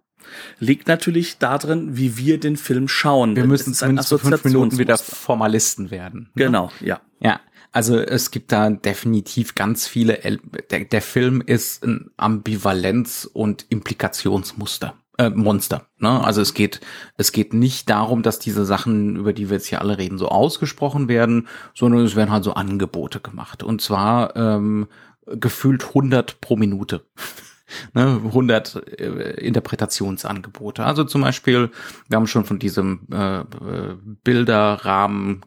[0.58, 3.36] Liegt natürlich darin, wie wir den Film schauen.
[3.36, 6.30] Wir müssen zumindest fünf Minuten wieder Formalisten werden.
[6.34, 6.44] Ne?
[6.44, 7.00] Genau, ja.
[7.20, 7.40] Ja,
[7.72, 10.22] also es gibt da definitiv ganz viele.
[10.22, 15.86] El der, der Film ist ein Ambivalenz- und Implikationsmuster äh, Monster.
[15.98, 16.24] Ne?
[16.24, 16.80] Also es geht,
[17.18, 20.28] es geht nicht darum, dass diese Sachen, über die wir jetzt hier alle reden, so
[20.28, 23.62] ausgesprochen werden, sondern es werden halt so Angebote gemacht.
[23.62, 24.88] Und zwar ähm,
[25.26, 27.04] gefühlt 100 pro Minute.
[27.92, 30.84] ne, 100 äh, Interpretationsangebote.
[30.84, 31.70] Also zum Beispiel,
[32.08, 33.44] wir haben schon von diesem äh, äh
[34.24, 35.44] Bilderrahmen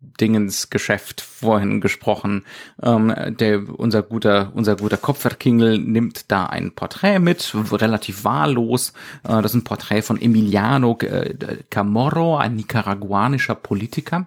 [0.00, 2.44] Dingens Geschäft vorhin gesprochen.
[2.82, 8.92] Ähm, der, unser guter, unser guter Kopfverkingel nimmt da ein Porträt mit, relativ wahllos.
[9.24, 11.34] Äh, das ist ein Porträt von Emiliano äh,
[11.68, 14.26] Camorro, ein nicaraguanischer Politiker.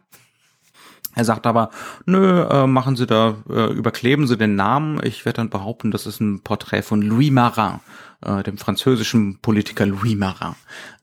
[1.16, 1.70] Er sagt aber,
[2.06, 5.00] nö, äh, machen Sie da, äh, überkleben Sie den Namen.
[5.04, 7.80] Ich werde dann behaupten, das ist ein Porträt von Louis Marin,
[8.26, 10.56] äh, dem französischen Politiker Louis Marin.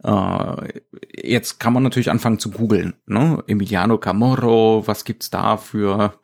[0.03, 0.81] Äh,
[1.15, 2.95] jetzt kann man natürlich anfangen zu googeln.
[3.07, 3.43] Ne?
[3.47, 6.15] Emiliano Camorro, was gibt's da für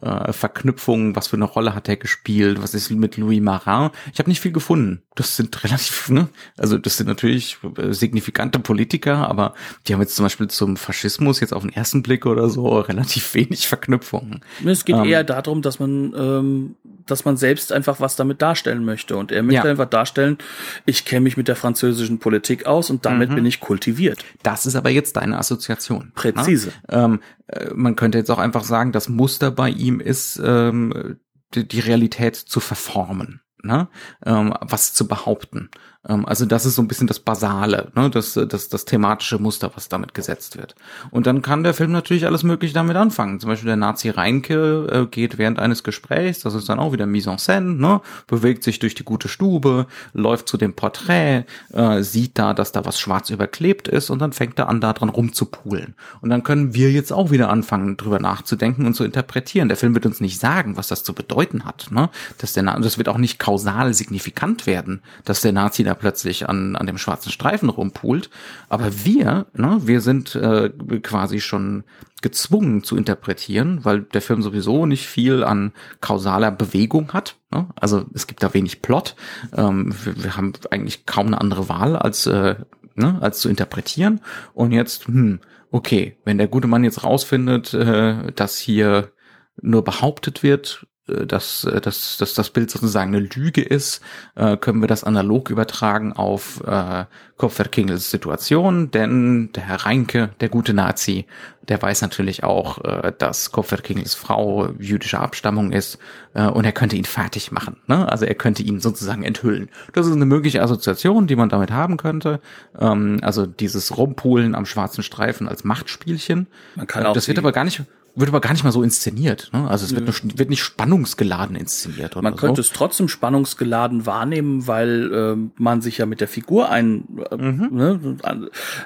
[0.00, 3.90] äh, Verknüpfungen, was für eine Rolle hat er gespielt, was ist mit Louis Marin?
[4.12, 5.02] Ich habe nicht viel gefunden.
[5.14, 6.28] Das sind relativ, ne?
[6.56, 9.54] Also das sind natürlich äh, signifikante Politiker, aber
[9.86, 13.34] die haben jetzt zum Beispiel zum Faschismus jetzt auf den ersten Blick oder so relativ
[13.34, 14.40] wenig Verknüpfungen.
[14.64, 18.84] Es geht ähm, eher darum, dass man, ähm, dass man selbst einfach was damit darstellen
[18.84, 19.16] möchte.
[19.16, 19.70] Und er möchte ja.
[19.70, 20.38] einfach darstellen,
[20.84, 23.36] ich kenne mich mit der französischen Politik aus und damit mhm.
[23.36, 24.24] bin ich kultiviert.
[24.42, 26.06] Das ist aber jetzt deine Assoziation.
[26.06, 26.12] Ne?
[26.14, 26.72] Präzise.
[26.88, 31.18] Ähm, äh, man könnte jetzt auch einfach sagen, das Muster bei ihm ist, ähm,
[31.54, 33.40] die, die Realität zu verformen.
[33.62, 33.88] Ne?
[34.24, 35.70] Ähm, was zu behaupten.
[36.08, 38.10] Ähm, also das ist so ein bisschen das Basale, ne?
[38.10, 40.74] das, das, das thematische Muster, was damit gesetzt wird.
[41.10, 43.40] Und dann kann der Film natürlich alles Mögliche damit anfangen.
[43.40, 47.06] Zum Beispiel der Nazi Reinke äh, geht während eines Gesprächs, das ist dann auch wieder
[47.06, 48.00] Mise en scène, ne?
[48.26, 52.84] bewegt sich durch die gute Stube, läuft zu dem Porträt, äh, sieht da, dass da
[52.84, 55.94] was schwarz überklebt ist und dann fängt er an, da dran rumzupulen.
[56.20, 59.68] Und dann können wir jetzt auch wieder anfangen, drüber nachzudenken und zu interpretieren.
[59.68, 61.88] Der Film wird uns nicht sagen, was das zu bedeuten hat.
[61.90, 62.10] Ne?
[62.38, 66.76] Dass der, das wird auch nicht kausal signifikant werden, dass der Nazi da plötzlich an,
[66.76, 68.30] an dem schwarzen Streifen rumpult.
[68.68, 70.70] Aber wir, ne, wir sind äh,
[71.02, 71.84] quasi schon
[72.22, 77.36] gezwungen zu interpretieren, weil der Film sowieso nicht viel an kausaler Bewegung hat.
[77.50, 77.68] Ne?
[77.76, 79.16] Also es gibt da wenig Plot.
[79.56, 82.56] Ähm, wir, wir haben eigentlich kaum eine andere Wahl, als, äh,
[82.94, 84.20] ne, als zu interpretieren.
[84.54, 89.12] Und jetzt, hm, okay, wenn der gute Mann jetzt rausfindet, äh, dass hier
[89.60, 94.00] nur behauptet wird, dass, äh, dass, dass das Bild sozusagen eine Lüge ist,
[94.34, 97.04] äh, können wir das analog übertragen auf äh,
[97.36, 101.26] Kupferkingels Situation, denn der Herr Reinke, der gute Nazi,
[101.68, 105.98] der weiß natürlich auch, äh, dass Kupferkingels Frau jüdischer Abstammung ist
[106.34, 107.76] äh, und er könnte ihn fertig machen.
[107.86, 108.10] Ne?
[108.10, 109.68] Also er könnte ihn sozusagen enthüllen.
[109.92, 112.40] Das ist eine mögliche Assoziation, die man damit haben könnte.
[112.78, 116.46] Ähm, also dieses Rumpulen am schwarzen Streifen als Machtspielchen.
[116.74, 117.82] Man kann auch das wird aber gar nicht
[118.16, 119.50] wird aber gar nicht mal so inszeniert.
[119.52, 119.68] Ne?
[119.68, 122.16] Also es wird, nur, wird nicht spannungsgeladen inszeniert.
[122.16, 122.68] Oder man könnte so.
[122.68, 127.68] es trotzdem spannungsgeladen wahrnehmen, weil äh, man sich ja mit der Figur ein, äh, mhm.
[127.70, 128.18] ne,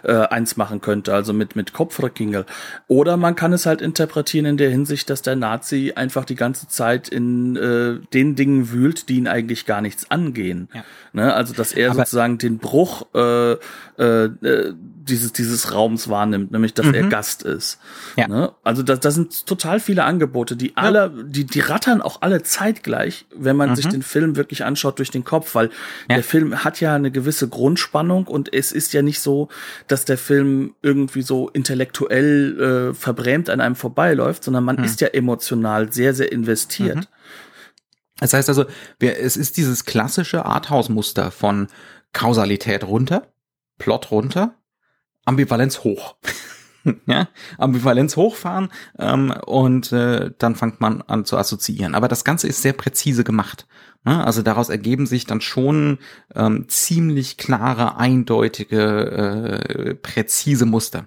[0.02, 2.44] äh, eins machen könnte, also mit, mit Kopfrückingel.
[2.88, 6.66] Oder man kann es halt interpretieren in der Hinsicht, dass der Nazi einfach die ganze
[6.66, 10.68] Zeit in äh, den Dingen wühlt, die ihn eigentlich gar nichts angehen.
[10.74, 10.84] Ja.
[11.12, 11.32] Ne?
[11.32, 16.74] Also dass er aber sozusagen den Bruch äh, äh, äh dieses, dieses Raums wahrnimmt, nämlich
[16.74, 16.94] dass mhm.
[16.94, 17.78] er Gast ist.
[18.16, 18.28] Ja.
[18.28, 18.52] Ne?
[18.62, 21.22] Also das, das sind total viele Angebote, die alle, ja.
[21.24, 23.76] die, die rattern auch alle zeitgleich, wenn man mhm.
[23.76, 25.70] sich den Film wirklich anschaut durch den Kopf, weil
[26.08, 26.16] ja.
[26.16, 29.48] der Film hat ja eine gewisse Grundspannung und es ist ja nicht so,
[29.86, 34.84] dass der Film irgendwie so intellektuell äh, verbrämt an einem vorbeiläuft, sondern man mhm.
[34.84, 36.96] ist ja emotional sehr, sehr investiert.
[36.96, 37.06] Mhm.
[38.18, 38.66] Das heißt also,
[38.98, 41.68] wir, es ist dieses klassische Arthouse-Muster von
[42.12, 43.28] Kausalität runter,
[43.78, 44.54] Plot runter,
[45.24, 46.16] Ambivalenz hoch.
[47.06, 47.28] ja,
[47.58, 51.94] Ambivalenz hochfahren ähm, und äh, dann fängt man an zu assoziieren.
[51.94, 53.66] Aber das Ganze ist sehr präzise gemacht.
[54.04, 54.24] Ne?
[54.24, 55.98] Also daraus ergeben sich dann schon
[56.34, 61.06] ähm, ziemlich klare, eindeutige, äh, präzise Muster.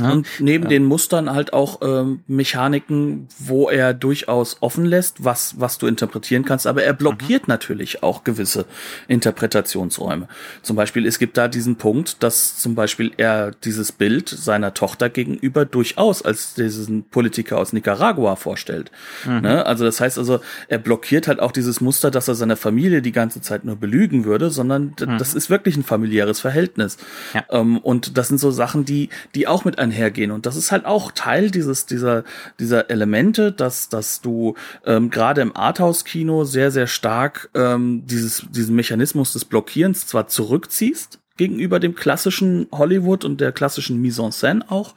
[0.00, 0.70] Ja, und neben ja.
[0.70, 6.44] den Mustern halt auch ähm, Mechaniken, wo er durchaus offen lässt, was, was du interpretieren
[6.44, 7.52] kannst, aber er blockiert mhm.
[7.52, 8.66] natürlich auch gewisse
[9.06, 10.28] Interpretationsräume.
[10.62, 15.08] Zum Beispiel, es gibt da diesen Punkt, dass zum Beispiel er dieses Bild seiner Tochter
[15.08, 18.90] gegenüber durchaus als diesen Politiker aus Nicaragua vorstellt.
[19.24, 19.40] Mhm.
[19.42, 19.66] Ne?
[19.66, 23.12] Also das heißt also, er blockiert halt auch dieses Muster, dass er seine Familie die
[23.12, 25.18] ganze Zeit nur belügen würde, sondern mhm.
[25.18, 26.96] das ist wirklich ein familiäres Verhältnis.
[27.32, 27.44] Ja.
[27.50, 30.30] Ähm, und das sind so Sachen, die, die auch mit einhergehen.
[30.30, 32.24] Und das ist halt auch Teil dieses, dieser,
[32.58, 38.74] dieser Elemente, dass, dass du ähm, gerade im Arthouse-Kino sehr, sehr stark ähm, dieses, diesen
[38.74, 44.62] Mechanismus des Blockierens zwar zurückziehst, gegenüber dem klassischen Hollywood und der klassischen Mise en scène
[44.68, 44.94] auch,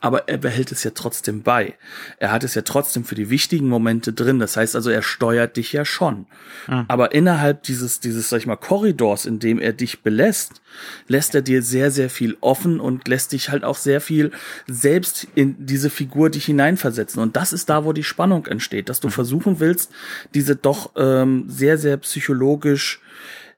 [0.00, 1.74] aber er behält es ja trotzdem bei.
[2.18, 4.38] Er hat es ja trotzdem für die wichtigen Momente drin.
[4.38, 6.26] Das heißt also, er steuert dich ja schon.
[6.68, 6.84] Mhm.
[6.86, 10.62] Aber innerhalb dieses, dieses, sag ich mal, Korridors, in dem er dich belässt,
[11.08, 14.30] lässt er dir sehr, sehr viel offen und lässt dich halt auch sehr viel
[14.68, 17.20] selbst in diese Figur dich hineinversetzen.
[17.20, 19.12] Und das ist da, wo die Spannung entsteht, dass du mhm.
[19.12, 19.90] versuchen willst,
[20.32, 23.00] diese doch ähm, sehr, sehr psychologisch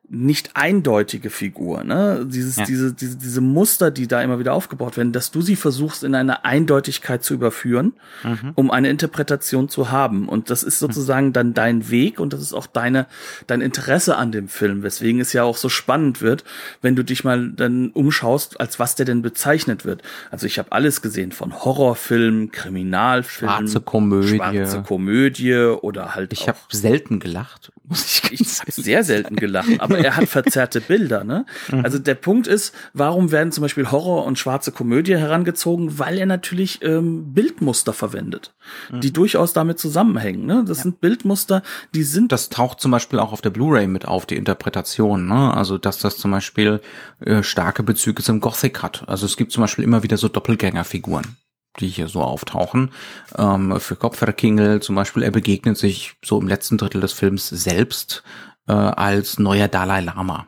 [0.08, 2.26] nicht eindeutige Figur, ne?
[2.28, 2.64] Dieses, ja.
[2.64, 6.14] diese, diese, diese Muster, die da immer wieder aufgebaut werden, dass du sie versuchst, in
[6.14, 8.52] eine Eindeutigkeit zu überführen, mhm.
[8.54, 10.28] um eine Interpretation zu haben.
[10.28, 13.06] Und das ist sozusagen dann dein Weg und das ist auch deine,
[13.46, 16.44] dein Interesse an dem Film, weswegen es ja auch so spannend wird,
[16.82, 20.02] wenn du dich mal dann umschaust, als was der denn bezeichnet wird.
[20.30, 26.32] Also ich habe alles gesehen von Horrorfilmen, Kriminalfilmen, schwarze Komödie, schwarze Komödie oder halt.
[26.34, 28.40] Ich habe selten gelacht, muss ich.
[28.40, 31.24] Ich habe sehr selten gelacht, aber aber er hat verzerrte Bilder.
[31.24, 31.46] Ne?
[31.70, 31.84] Mhm.
[31.84, 35.98] Also der Punkt ist, warum werden zum Beispiel Horror und schwarze Komödie herangezogen?
[35.98, 38.54] Weil er natürlich ähm, Bildmuster verwendet,
[38.90, 39.00] mhm.
[39.00, 40.46] die durchaus damit zusammenhängen.
[40.46, 40.64] Ne?
[40.66, 40.82] Das ja.
[40.84, 41.62] sind Bildmuster,
[41.94, 42.32] die sind.
[42.32, 45.26] Das taucht zum Beispiel auch auf der Blu-ray mit auf, die Interpretation.
[45.26, 45.54] Ne?
[45.54, 46.80] Also dass das zum Beispiel
[47.20, 49.04] äh, starke Bezüge zum Gothic hat.
[49.06, 51.36] Also es gibt zum Beispiel immer wieder so Doppelgängerfiguren
[51.80, 52.90] die hier so auftauchen.
[53.36, 58.22] Ähm, für Kopfverkingel zum Beispiel, er begegnet sich so im letzten Drittel des Films selbst
[58.68, 60.46] äh, als neuer Dalai Lama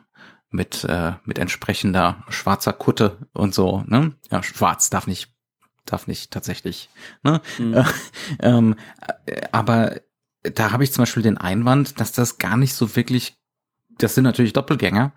[0.49, 3.83] mit äh, mit entsprechender schwarzer Kutte und so.
[3.87, 4.13] Ne?
[4.31, 5.33] Ja, schwarz darf nicht
[5.85, 6.89] darf nicht tatsächlich.
[7.23, 7.41] Ne?
[7.57, 7.73] Mhm.
[7.73, 7.83] Äh,
[8.39, 8.75] ähm,
[9.51, 9.99] aber
[10.43, 13.37] da habe ich zum Beispiel den Einwand, dass das gar nicht so wirklich.
[13.99, 15.11] Das sind natürlich Doppelgänger,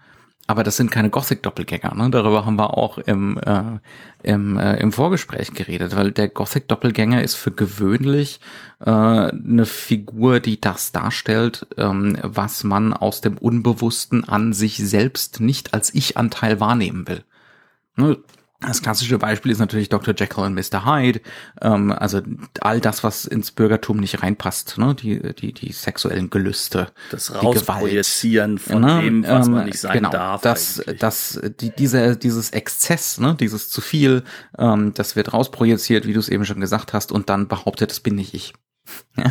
[0.50, 1.94] aber das sind keine Gothic-Doppelgänger.
[1.94, 2.10] Ne?
[2.10, 3.78] Darüber haben wir auch im, äh,
[4.24, 8.40] im, äh, im Vorgespräch geredet, weil der Gothic-Doppelgänger ist für gewöhnlich
[8.80, 15.38] äh, eine Figur, die das darstellt, ähm, was man aus dem Unbewussten an sich selbst
[15.38, 17.22] nicht als Ich-Anteil wahrnehmen will.
[17.94, 18.18] Ne?
[18.60, 20.14] Das klassische Beispiel ist natürlich Dr.
[20.14, 20.84] Jekyll und Mr.
[20.84, 21.20] Hyde,
[21.62, 22.20] ähm, also
[22.60, 24.94] all das, was ins Bürgertum nicht reinpasst, ne?
[24.94, 29.00] die, die, die sexuellen Gelüste, das Rausprojizieren von ne?
[29.00, 30.42] dem, was ähm, man nicht sein genau, darf.
[30.42, 33.34] Das, das, die, diese, dieses Exzess, ne?
[33.34, 34.24] dieses zu viel,
[34.58, 38.00] ähm, das wird rausprojiziert, wie du es eben schon gesagt hast, und dann behauptet, das
[38.00, 38.52] bin nicht ich.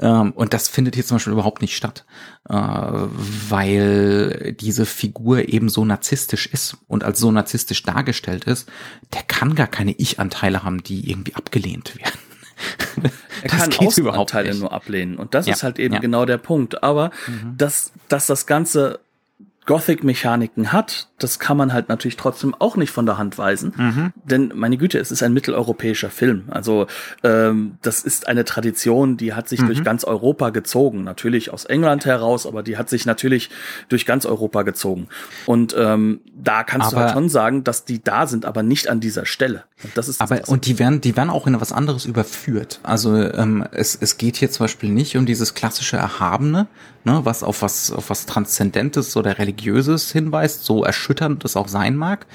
[0.00, 2.04] ähm, und das findet hier zum Beispiel überhaupt nicht statt,
[2.48, 8.68] äh, weil diese Figur eben so narzisstisch ist und als so narzisstisch dargestellt ist,
[9.14, 12.12] der kann gar keine Ich-Anteile haben, die irgendwie abgelehnt werden.
[13.42, 15.16] Er das kann Außenanteile nur ablehnen.
[15.16, 16.00] Und das ja, ist halt eben ja.
[16.00, 16.82] genau der Punkt.
[16.82, 17.54] Aber mhm.
[17.58, 19.00] dass, dass das Ganze
[19.66, 23.72] Gothic-Mechaniken hat, das kann man halt natürlich trotzdem auch nicht von der Hand weisen.
[23.76, 24.12] Mhm.
[24.24, 26.44] Denn, meine Güte, es ist ein mitteleuropäischer Film.
[26.48, 26.86] Also
[27.24, 29.66] ähm, das ist eine Tradition, die hat sich mhm.
[29.66, 31.02] durch ganz Europa gezogen.
[31.04, 33.50] Natürlich aus England heraus, aber die hat sich natürlich
[33.88, 35.08] durch ganz Europa gezogen.
[35.46, 38.88] Und ähm, da kannst aber, du halt schon sagen, dass die da sind, aber nicht
[38.88, 39.64] an dieser Stelle.
[39.94, 42.80] Das ist aber und die werden, die werden auch in was anderes überführt.
[42.82, 46.66] Also ähm, es, es geht hier zum Beispiel nicht um dieses klassische Erhabene,
[47.04, 51.94] ne, was auf was auf was Transzendentes oder Religiöses hinweist, so erschütternd es auch sein
[51.94, 52.26] mag.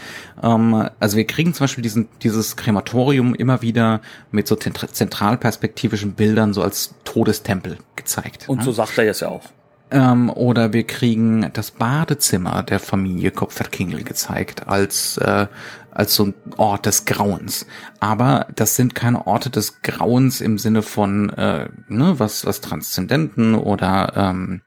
[0.44, 4.02] Ähm, also wir kriegen zum Beispiel diesen, dieses Krematorium immer wieder
[4.32, 8.50] mit so zentralperspektivischen Bildern so als Todestempel gezeigt.
[8.50, 8.66] Und ne?
[8.66, 9.50] so sagt er jetzt ja auch.
[9.92, 15.48] Ähm, oder wir kriegen das Badezimmer der Familie Kopferkingel gezeigt als äh,
[15.92, 17.66] als so ein Ort des Grauens.
[18.00, 23.54] Aber das sind keine Orte des Grauens im Sinne von äh, ne, was was Transzendenten
[23.54, 24.62] oder ähm,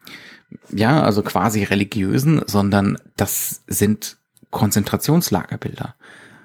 [0.71, 4.19] ja also quasi religiösen, sondern das sind
[4.51, 5.95] Konzentrationslagerbilder.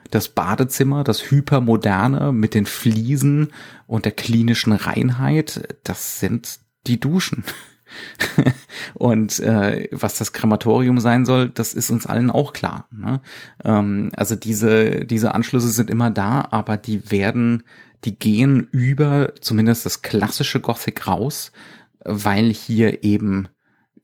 [0.09, 3.49] Das Badezimmer, das hypermoderne mit den Fliesen
[3.85, 7.43] und der klinischen Reinheit, das sind die Duschen.
[8.93, 12.87] und äh, was das Krematorium sein soll, das ist uns allen auch klar.
[12.91, 13.21] Ne?
[13.63, 17.63] Ähm, also diese, diese Anschlüsse sind immer da, aber die werden,
[18.05, 21.51] die gehen über zumindest das klassische Gothic raus,
[22.03, 23.47] weil hier eben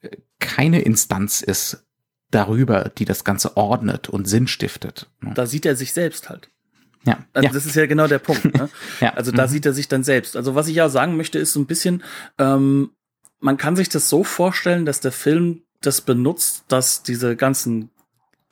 [0.02, 0.10] äh,
[0.40, 1.86] keine Instanz ist
[2.32, 5.10] darüber, die das Ganze ordnet und Sinn stiftet.
[5.22, 5.34] Ne?
[5.34, 6.50] Da sieht er sich selbst halt.
[7.06, 7.20] Ja.
[7.34, 7.54] Also ja.
[7.54, 8.54] das ist ja genau der Punkt.
[8.54, 8.70] Ne?
[9.00, 9.14] ja.
[9.14, 9.50] Also da mhm.
[9.50, 10.36] sieht er sich dann selbst.
[10.36, 12.04] Also was ich ja sagen möchte, ist so ein bisschen,
[12.38, 12.92] ähm,
[13.40, 17.90] man kann sich das so vorstellen, dass der Film das benutzt, dass diese ganzen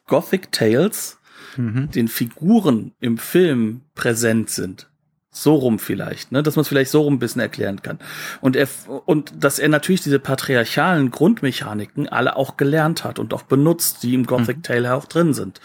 [0.08, 1.18] Gothic Tales
[1.58, 1.90] mhm.
[1.92, 4.90] den Figuren im Film präsent sind.
[5.36, 7.98] So rum vielleicht, ne, dass man es vielleicht so rum ein bisschen erklären kann.
[8.40, 8.68] Und er
[9.06, 14.14] und dass er natürlich diese patriarchalen Grundmechaniken alle auch gelernt hat und auch benutzt, die
[14.14, 14.64] im Gothic mhm.
[14.64, 15.60] Tale auch drin sind.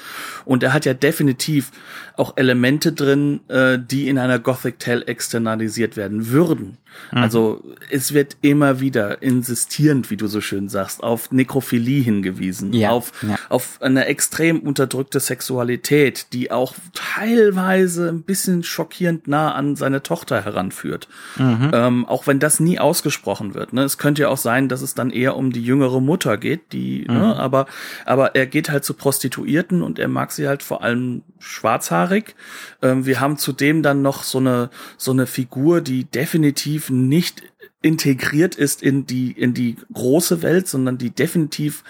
[0.46, 1.70] Und er hat ja definitiv
[2.16, 6.78] auch Elemente drin, äh, die in einer Gothic Tale externalisiert werden würden.
[7.12, 7.18] Mhm.
[7.18, 12.90] Also es wird immer wieder insistierend, wie du so schön sagst, auf Nekrophilie hingewiesen, ja,
[12.90, 13.36] auf, ja.
[13.48, 20.44] auf eine extrem unterdrückte Sexualität, die auch teilweise ein bisschen schockierend nah an seine Tochter
[20.44, 21.08] heranführt.
[21.36, 21.70] Mhm.
[21.74, 23.72] Ähm, auch wenn das nie ausgesprochen wird.
[23.72, 23.82] Ne?
[23.82, 27.04] Es könnte ja auch sein, dass es dann eher um die jüngere Mutter geht, die,
[27.06, 27.14] mhm.
[27.14, 27.36] ne?
[27.36, 27.66] aber,
[28.06, 32.34] aber er geht halt zu Prostituierten und er mag sie halt vor allem schwarzhaarig.
[32.80, 37.42] Ähm, wir haben zudem dann noch so eine, so eine Figur, die definitiv nicht
[37.80, 41.84] integriert ist in die in die große Welt, sondern die definitiv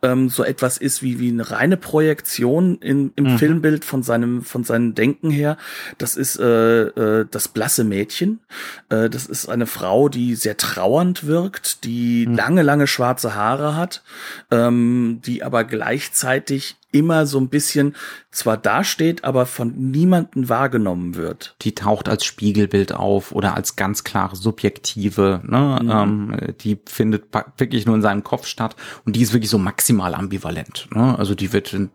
[0.00, 3.38] ähm, so etwas ist wie wie eine reine Projektion in, im mhm.
[3.38, 5.58] Filmbild von seinem von seinem Denken her.
[5.98, 8.40] Das ist äh, äh, das blasse Mädchen.
[8.88, 12.36] Äh, das ist eine Frau, die sehr trauernd wirkt, die mhm.
[12.36, 14.02] lange lange schwarze Haare hat,
[14.50, 17.94] ähm, die aber gleichzeitig immer so ein bisschen
[18.30, 21.56] zwar dasteht, aber von niemanden wahrgenommen wird.
[21.62, 25.80] Die taucht als Spiegelbild auf oder als ganz klare subjektive, ne?
[25.82, 25.90] Mhm.
[25.90, 27.24] Ähm, die findet
[27.58, 30.88] wirklich nur in seinem Kopf statt und die ist wirklich so maximal ambivalent.
[30.94, 31.18] Ne?
[31.18, 31.90] Also die wird in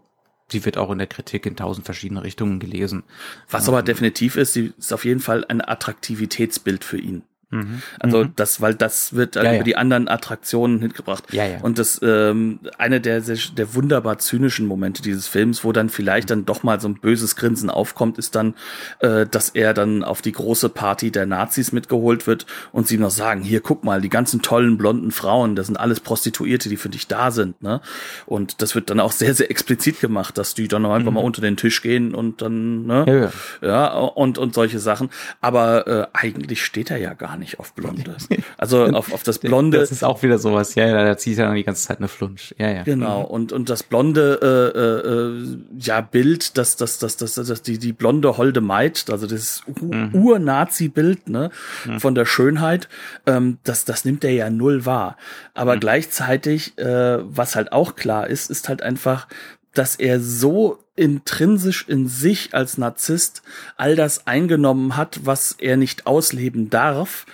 [0.52, 3.04] die wird auch in der Kritik in tausend verschiedene Richtungen gelesen.
[3.50, 7.22] Was aber definitiv ist, sie ist auf jeden Fall ein Attraktivitätsbild für ihn.
[7.52, 7.82] Mhm.
[8.00, 8.34] Also mhm.
[8.36, 9.64] das, weil das wird ja, über ja.
[9.64, 11.34] die anderen Attraktionen hingebracht.
[11.34, 11.60] Ja, ja.
[11.62, 16.46] Und das ähm, eine der der wunderbar zynischen Momente dieses Films, wo dann vielleicht dann
[16.46, 18.54] doch mal so ein böses Grinsen aufkommt, ist dann,
[19.00, 23.10] äh, dass er dann auf die große Party der Nazis mitgeholt wird und sie noch
[23.10, 26.90] sagen: Hier, guck mal, die ganzen tollen blonden Frauen, das sind alles Prostituierte, die für
[26.90, 27.62] dich da sind.
[27.64, 27.82] Ne?
[28.28, 31.16] Und das wird dann auch sehr sehr explizit gemacht, dass die dann einfach mhm.
[31.16, 33.32] mal unter den Tisch gehen und dann ne, ja, ja.
[33.68, 35.10] ja und und solche Sachen.
[35.42, 38.16] Aber äh, eigentlich steht er ja gar nicht nicht auf Blonde.
[38.58, 39.80] Also auf, auf das Blonde.
[39.80, 42.10] Das ist auch wieder sowas, ja, ja da zieht er dann die ganze Zeit eine
[42.10, 42.54] Flunsch.
[42.58, 42.84] Ja, ja.
[42.84, 43.26] Genau, mhm.
[43.26, 44.40] und, und das blonde
[44.76, 49.28] äh, äh, ja, Bild, das, das, das, das, das, die, die blonde holde Maid, also
[49.28, 50.14] das mhm.
[50.14, 51.52] Ur-Nazi-Bild, ne,
[51.86, 52.00] mhm.
[52.00, 52.90] von der Schönheit,
[53.26, 55.16] ähm, das, das nimmt er ja null wahr.
[55.54, 55.80] Aber mhm.
[55.80, 59.28] gleichzeitig, äh, was halt auch klar ist, ist halt einfach,
[59.74, 63.42] dass er so intrinsisch in sich als Narzisst
[63.78, 67.26] all das eingenommen hat, was er nicht ausleben darf,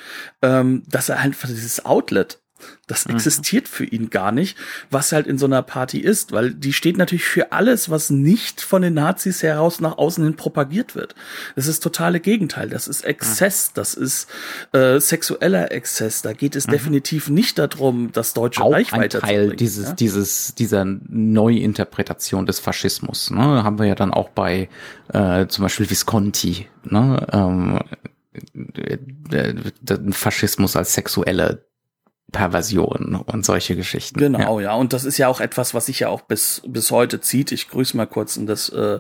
[0.42, 2.40] ähm, dass er einfach dieses Outlet
[2.88, 3.16] das mhm.
[3.16, 4.58] existiert für ihn gar nicht,
[4.90, 8.62] was halt in so einer Party ist, weil die steht natürlich für alles, was nicht
[8.62, 11.16] von den Nazis heraus nach außen hin propagiert wird.
[11.56, 12.70] Das ist totale Gegenteil.
[12.70, 13.72] Das ist Exzess, mhm.
[13.76, 14.30] das ist
[14.72, 16.22] äh, sexueller Exzess.
[16.22, 16.72] Da geht es mhm.
[16.72, 19.94] definitiv nicht darum, das deutsche Auch Reich ein Teil dieses, ja?
[19.94, 23.32] dieses, dieser Neuinterpretation des Faschismus.
[23.32, 23.64] Ne?
[23.64, 24.70] Haben wir ja dann auch bei
[25.12, 26.68] äh, zum Beispiel Visconti.
[26.84, 27.26] Ne?
[27.32, 27.80] Ähm,
[30.12, 31.66] Faschismus als sexuelle
[32.32, 34.20] Perversion und solche Geschichten.
[34.20, 34.72] Genau, ja.
[34.72, 34.76] ja.
[34.76, 37.52] Und das ist ja auch etwas, was sich ja auch bis, bis heute zieht.
[37.52, 39.00] Ich grüße mal kurz in das äh,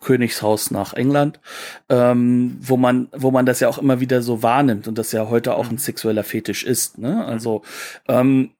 [0.00, 1.40] Königshaus nach England,
[1.88, 5.28] ähm, wo man, wo man das ja auch immer wieder so wahrnimmt und das ja
[5.28, 6.98] heute auch ein sexueller Fetisch ist.
[6.98, 7.24] Ne?
[7.24, 7.62] Also
[8.08, 8.50] ähm,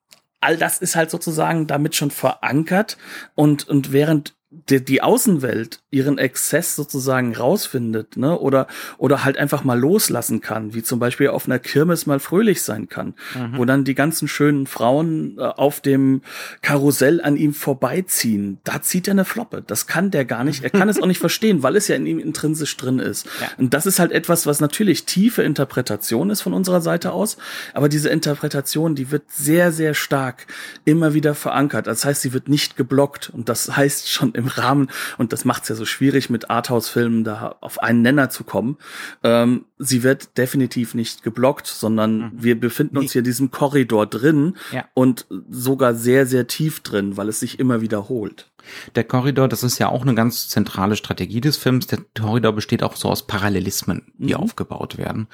[0.40, 2.96] all das ist halt sozusagen damit schon verankert
[3.34, 4.34] und, und während
[4.68, 8.66] die, die Außenwelt ihren Exzess sozusagen rausfindet, ne, oder,
[8.98, 12.88] oder halt einfach mal loslassen kann, wie zum Beispiel auf einer Kirmes mal fröhlich sein
[12.88, 13.56] kann, mhm.
[13.56, 16.22] wo dann die ganzen schönen Frauen äh, auf dem
[16.62, 18.58] Karussell an ihm vorbeiziehen.
[18.64, 19.62] Da zieht er eine Floppe.
[19.66, 20.62] Das kann der gar nicht.
[20.62, 23.26] Er kann es auch nicht verstehen, weil es ja in ihm intrinsisch drin ist.
[23.40, 23.48] Ja.
[23.58, 27.36] Und das ist halt etwas, was natürlich tiefe Interpretation ist von unserer Seite aus,
[27.74, 30.46] aber diese Interpretation, die wird sehr, sehr stark
[30.84, 31.86] immer wieder verankert.
[31.86, 34.88] Das heißt, sie wird nicht geblockt und das heißt schon im Rahmen,
[35.18, 38.78] und das macht es ja so schwierig, mit Arthouse-Filmen da auf einen Nenner zu kommen.
[39.22, 42.30] Ähm, sie wird definitiv nicht geblockt, sondern mhm.
[42.34, 44.84] wir befinden uns hier in diesem Korridor drin ja.
[44.94, 48.50] und sogar sehr, sehr tief drin, weil es sich immer wiederholt.
[48.96, 51.86] Der Korridor, das ist ja auch eine ganz zentrale Strategie des Films.
[51.86, 54.40] Der Korridor besteht auch so aus Parallelismen, die mhm.
[54.40, 55.28] aufgebaut werden.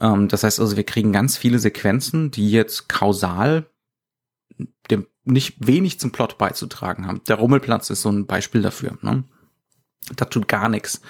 [0.00, 3.66] Ähm, das heißt also, wir kriegen ganz viele Sequenzen, die jetzt kausal
[4.90, 7.20] dem nicht wenig zum Plot beizutragen haben.
[7.28, 8.98] Der Rummelplatz ist so ein Beispiel dafür.
[9.02, 9.24] Ne?
[10.16, 11.02] Da tut gar nichts.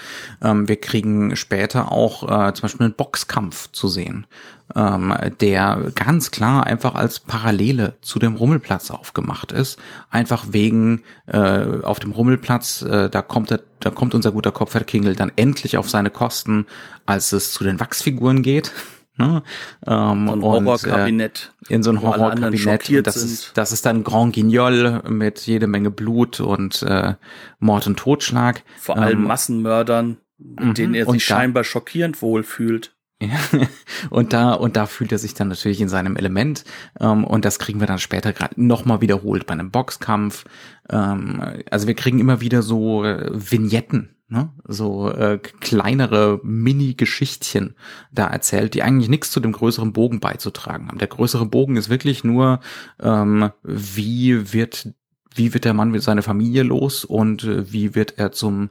[0.43, 4.27] Ähm, wir kriegen später auch äh, zum Beispiel einen Boxkampf zu sehen,
[4.75, 9.79] ähm, der ganz klar einfach als Parallele zu dem Rummelplatz aufgemacht ist.
[10.11, 15.14] Einfach wegen äh, auf dem Rummelplatz, äh, da kommt der, da kommt unser guter Kopfhörkingel
[15.14, 16.66] dann endlich auf seine Kosten,
[17.07, 18.73] als es zu den Wachsfiguren geht.
[19.19, 19.43] Ne?
[19.87, 21.53] Ähm, ein Horrorkabinett.
[21.69, 23.07] Äh, in so ein Horrorkabinett.
[23.07, 27.14] Das ist, das ist dann Grand Guignol mit jede Menge Blut und äh,
[27.59, 28.62] Mord und Totschlag.
[28.79, 30.75] Vor allem ähm, Massenmördern, mit mhm.
[30.75, 32.95] denen er sich scheinbar schockierend wohlfühlt.
[33.21, 33.41] Ja,
[34.11, 36.62] und da und da fühlt er sich dann natürlich in seinem Element
[37.01, 40.45] ähm, und das kriegen wir dann später gerade nochmal wiederholt bei einem Boxkampf.
[40.89, 44.51] Ähm, also wir kriegen immer wieder so äh, Vignetten ne?
[44.66, 47.74] so äh, kleinere Mini-Geschichtchen
[48.12, 50.99] da erzählt, die eigentlich nichts zu dem größeren Bogen beizutragen haben.
[50.99, 52.61] Der größere Bogen ist wirklich nur,
[53.01, 54.89] ähm, wie wird
[55.35, 58.70] wie wird der Mann mit seiner Familie los und äh, wie wird er zum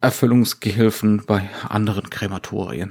[0.00, 2.90] Erfüllungsgehilfen bei anderen Krematorien.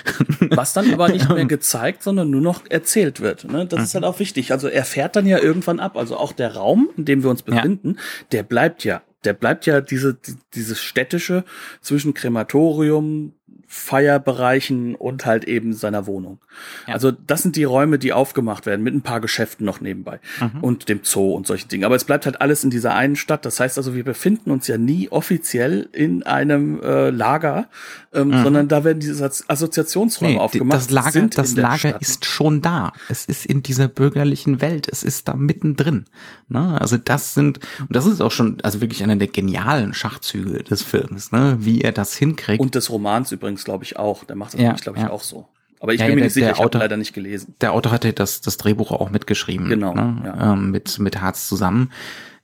[0.50, 3.50] Was dann aber nicht mehr gezeigt, sondern nur noch erzählt wird.
[3.50, 3.64] Ne?
[3.64, 3.84] Das mhm.
[3.84, 4.52] ist halt auch wichtig.
[4.52, 5.96] Also er fährt dann ja irgendwann ab.
[5.96, 8.02] Also auch der Raum, in dem wir uns befinden, ja.
[8.32, 10.18] der bleibt ja der bleibt ja diese,
[10.54, 11.44] dieses städtische
[11.80, 13.34] zwischen Krematorium,
[13.72, 16.40] Feierbereichen und halt eben seiner Wohnung.
[16.88, 16.94] Ja.
[16.94, 20.60] Also das sind die Räume, die aufgemacht werden, mit ein paar Geschäften noch nebenbei mhm.
[20.60, 21.84] und dem Zoo und solchen Dingen.
[21.84, 23.46] Aber es bleibt halt alles in dieser einen Stadt.
[23.46, 27.68] Das heißt also, wir befinden uns ja nie offiziell in einem äh, Lager,
[28.12, 28.42] ähm, mhm.
[28.42, 30.76] sondern da werden diese Assoziationsräume nee, aufgemacht.
[30.76, 32.92] Das Lager, das Lager ist schon da.
[33.08, 34.88] Es ist in dieser bürgerlichen Welt.
[34.90, 36.06] Es ist da mittendrin.
[36.48, 36.76] Ne?
[36.80, 40.82] Also das sind, und das ist auch schon, also wirklich einer der genialen Schachzüge des
[40.82, 41.58] Films, ne?
[41.60, 42.60] wie er das hinkriegt.
[42.60, 44.24] Und des Romans übrigens übrigens, glaube ich, auch.
[44.24, 45.10] Der macht das ja, glaube ich, ja.
[45.10, 45.46] auch so.
[45.80, 47.54] Aber ich ja, bin mir nicht sicher, ich habe leider nicht gelesen.
[47.60, 49.68] Der Autor hatte das, das Drehbuch auch mitgeschrieben.
[49.68, 49.94] Genau.
[49.94, 50.22] Ne?
[50.24, 50.52] Ja.
[50.52, 51.90] Ähm, mit, mit Harz zusammen.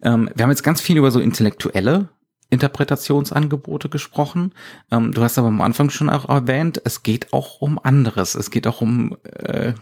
[0.03, 2.09] Ähm, wir haben jetzt ganz viel über so intellektuelle
[2.49, 4.55] Interpretationsangebote gesprochen.
[4.91, 8.35] Ähm, du hast aber am Anfang schon auch erwähnt, es geht auch um anderes.
[8.37, 9.75] Es geht auch um äh,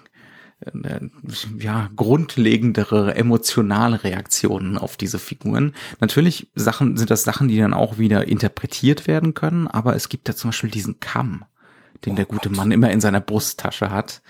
[1.58, 5.74] ja, grundlegendere emotionale Reaktionen auf diese Figuren.
[6.00, 10.28] Natürlich Sachen, sind das Sachen, die dann auch wieder interpretiert werden können, aber es gibt
[10.28, 11.44] da zum Beispiel diesen Kamm,
[12.04, 12.56] den oh der gute Gott.
[12.56, 14.22] Mann immer in seiner Brusttasche hat.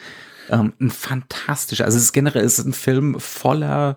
[0.51, 3.97] Ähm, ein fantastischer, also es ist generell es ist ein Film voller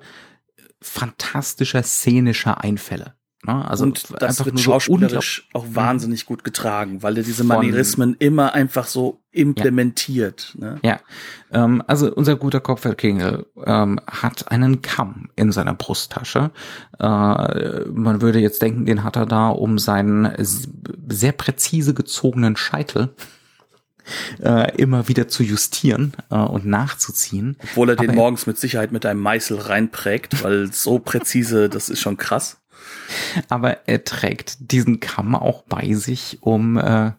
[0.81, 3.16] fantastischer szenischer Einfälle.
[3.47, 3.67] Ne?
[3.67, 8.87] Also und das wird schauspielerisch auch wahnsinnig gut getragen, weil er diese Manierismen immer einfach
[8.87, 10.55] so implementiert.
[10.59, 10.79] Ja, ne?
[10.83, 10.99] ja.
[11.51, 16.51] Ähm, also unser guter Kopfhörkingel ähm, hat einen Kamm in seiner Brusttasche.
[16.99, 20.33] Äh, man würde jetzt denken, den hat er da, um seinen
[21.07, 23.13] sehr präzise gezogenen Scheitel
[24.41, 27.57] äh, immer wieder zu justieren äh, und nachzuziehen.
[27.63, 31.99] Obwohl er den morgens mit Sicherheit mit einem Meißel reinprägt, weil so präzise, das ist
[31.99, 32.57] schon krass.
[33.49, 37.11] Aber er trägt diesen Kamm auch bei sich, um äh,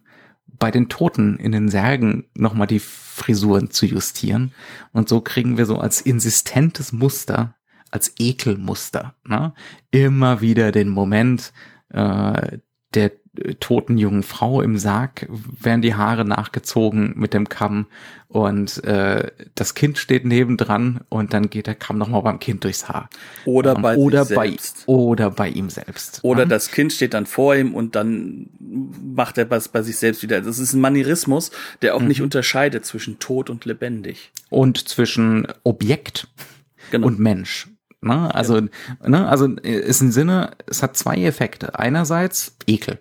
[0.58, 4.52] bei den Toten in den Särgen nochmal die Frisuren zu justieren.
[4.92, 7.54] Und so kriegen wir so als insistentes Muster,
[7.90, 9.54] als Ekelmuster, ne,
[9.90, 11.52] immer wieder den Moment,
[11.90, 12.58] äh,
[12.94, 13.12] der
[13.60, 17.86] toten jungen Frau im Sarg werden die Haare nachgezogen mit dem Kamm
[18.28, 22.86] und äh, das Kind steht nebendran und dann geht der Kamm nochmal beim Kind durchs
[22.86, 23.08] Haar.
[23.46, 24.82] Oder um, bei oder bei selbst.
[24.86, 26.20] oder bei ihm selbst.
[26.22, 26.46] Oder ja?
[26.46, 30.42] das Kind steht dann vor ihm und dann macht er was bei sich selbst wieder.
[30.42, 32.08] Das ist ein Manierismus, der auch mhm.
[32.08, 34.30] nicht unterscheidet zwischen tot und lebendig.
[34.50, 36.28] Und zwischen Objekt
[36.90, 37.06] genau.
[37.06, 37.68] und Mensch.
[38.02, 38.32] Ne?
[38.34, 38.68] Also, ja.
[39.08, 39.26] ne?
[39.26, 41.78] also ist ein Sinne, es hat zwei Effekte.
[41.78, 42.98] Einerseits Ekel.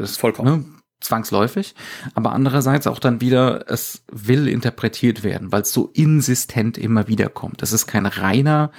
[0.00, 0.58] Das ist vollkommen.
[0.58, 0.64] Ne,
[1.00, 1.74] zwangsläufig,
[2.14, 7.28] aber andererseits auch dann wieder, es will interpretiert werden, weil es so insistent immer wieder
[7.28, 7.62] kommt.
[7.62, 8.70] Es ist kein reiner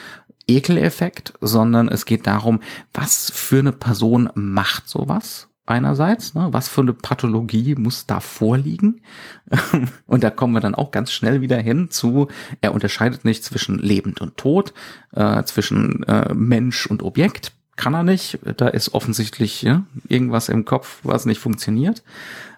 [0.48, 2.62] Ekeleffekt, sondern es geht darum,
[2.94, 6.50] was für eine Person macht sowas einerseits, ne?
[6.52, 9.02] was für eine Pathologie muss da vorliegen.
[10.06, 12.28] und da kommen wir dann auch ganz schnell wieder hin zu,
[12.62, 14.74] er unterscheidet nicht zwischen lebend und tot,
[15.14, 18.38] äh, zwischen äh, Mensch und Objekt, kann er nicht.
[18.58, 22.04] Da ist offensichtlich ja, irgendwas im Kopf, was nicht funktioniert.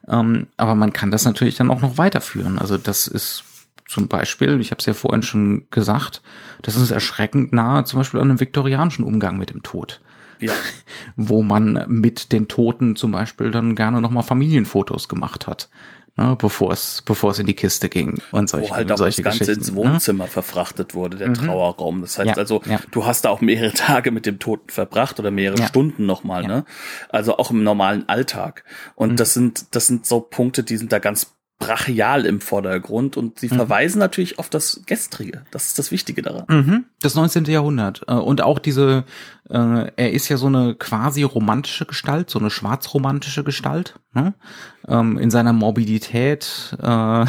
[0.08, 2.60] Ähm, aber man kann das natürlich dann auch noch weiterführen.
[2.60, 3.46] Also das ist
[3.88, 6.22] zum Beispiel, ich habe es ja vorhin schon gesagt,
[6.62, 10.02] das ist erschreckend nahe zum Beispiel an einem viktorianischen Umgang mit dem Tod.
[10.40, 10.52] Ja.
[11.16, 15.70] Wo man mit den Toten zum Beispiel dann gerne nochmal Familienfotos gemacht hat
[16.16, 19.22] ne, bevor es bevor es in die Kiste ging und solche Wo halt auch solche
[19.22, 19.78] das Ganze ins ne?
[19.78, 20.30] Wohnzimmer ne?
[20.30, 21.36] verfrachtet wurde, der mhm.
[21.36, 22.02] Trauerraum.
[22.02, 22.80] Das heißt ja, also, ja.
[22.92, 25.68] du hast da auch mehrere Tage mit dem Toten verbracht oder mehrere ja.
[25.68, 26.66] Stunden nochmal, ne?
[27.10, 28.64] Also auch im normalen Alltag.
[28.96, 29.16] Und mhm.
[29.18, 31.36] das sind das sind so Punkte, die sind da ganz
[31.66, 33.56] brachial im Vordergrund und sie mhm.
[33.56, 35.44] verweisen natürlich auf das Gestrige.
[35.52, 36.46] Das ist das Wichtige daran.
[36.48, 36.86] Mhm.
[37.02, 37.46] Das 19.
[37.46, 38.02] Jahrhundert.
[38.08, 39.06] Äh, und auch diese,
[39.50, 44.34] äh, er ist ja so eine quasi romantische Gestalt, so eine schwarzromantische Gestalt, ne?
[44.88, 47.26] ähm, in seiner Morbidität äh,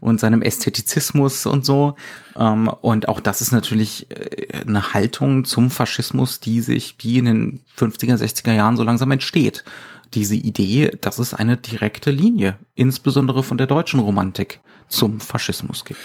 [0.00, 1.96] und seinem Ästhetizismus und so.
[2.36, 7.24] Ähm, und auch das ist natürlich äh, eine Haltung zum Faschismus, die sich, die in
[7.24, 9.64] den 50er, 60er Jahren so langsam entsteht
[10.14, 16.00] diese Idee, dass es eine direkte Linie, insbesondere von der deutschen Romantik, zum Faschismus gibt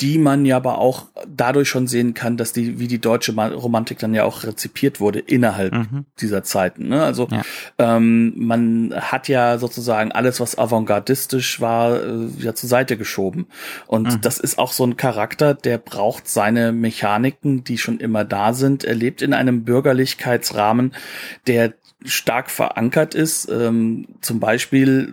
[0.00, 3.98] die man ja aber auch dadurch schon sehen kann, dass die, wie die deutsche Romantik
[3.98, 6.06] dann ja auch rezipiert wurde innerhalb mhm.
[6.20, 6.88] dieser Zeiten.
[6.88, 7.02] Ne?
[7.02, 7.42] Also ja.
[7.78, 13.46] ähm, man hat ja sozusagen alles, was avantgardistisch war, äh, ja zur Seite geschoben.
[13.86, 14.20] Und mhm.
[14.20, 18.84] das ist auch so ein Charakter, der braucht seine Mechaniken, die schon immer da sind.
[18.84, 20.94] Er lebt in einem Bürgerlichkeitsrahmen,
[21.48, 21.74] der
[22.08, 23.48] stark verankert ist.
[23.50, 25.12] Ähm, zum Beispiel,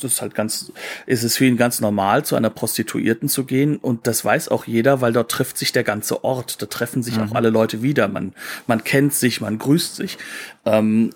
[0.00, 0.72] das ist halt ganz,
[1.06, 4.66] ist es für ihn ganz normal, zu einer Prostituierten zu gehen und das weiß auch
[4.66, 7.24] jeder, weil dort trifft sich der ganze Ort, da treffen sich mhm.
[7.24, 8.08] auch alle Leute wieder.
[8.08, 8.32] Man,
[8.66, 10.18] man kennt sich, man grüßt sich.
[10.64, 11.12] Ähm,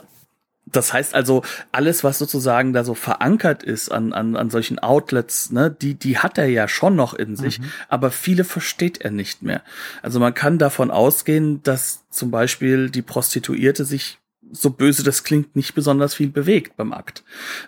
[0.67, 5.53] das heißt also, alles, was sozusagen da so verankert ist an, an, an solchen Outlets,
[5.53, 7.67] ne, die, die hat er ja schon noch in sich, mhm.
[7.89, 9.63] aber viele versteht er nicht mehr.
[10.03, 14.19] Also man kann davon ausgehen, dass zum Beispiel die Prostituierte sich
[14.53, 17.25] so böse das klingt, nicht besonders viel bewegt beim Akt.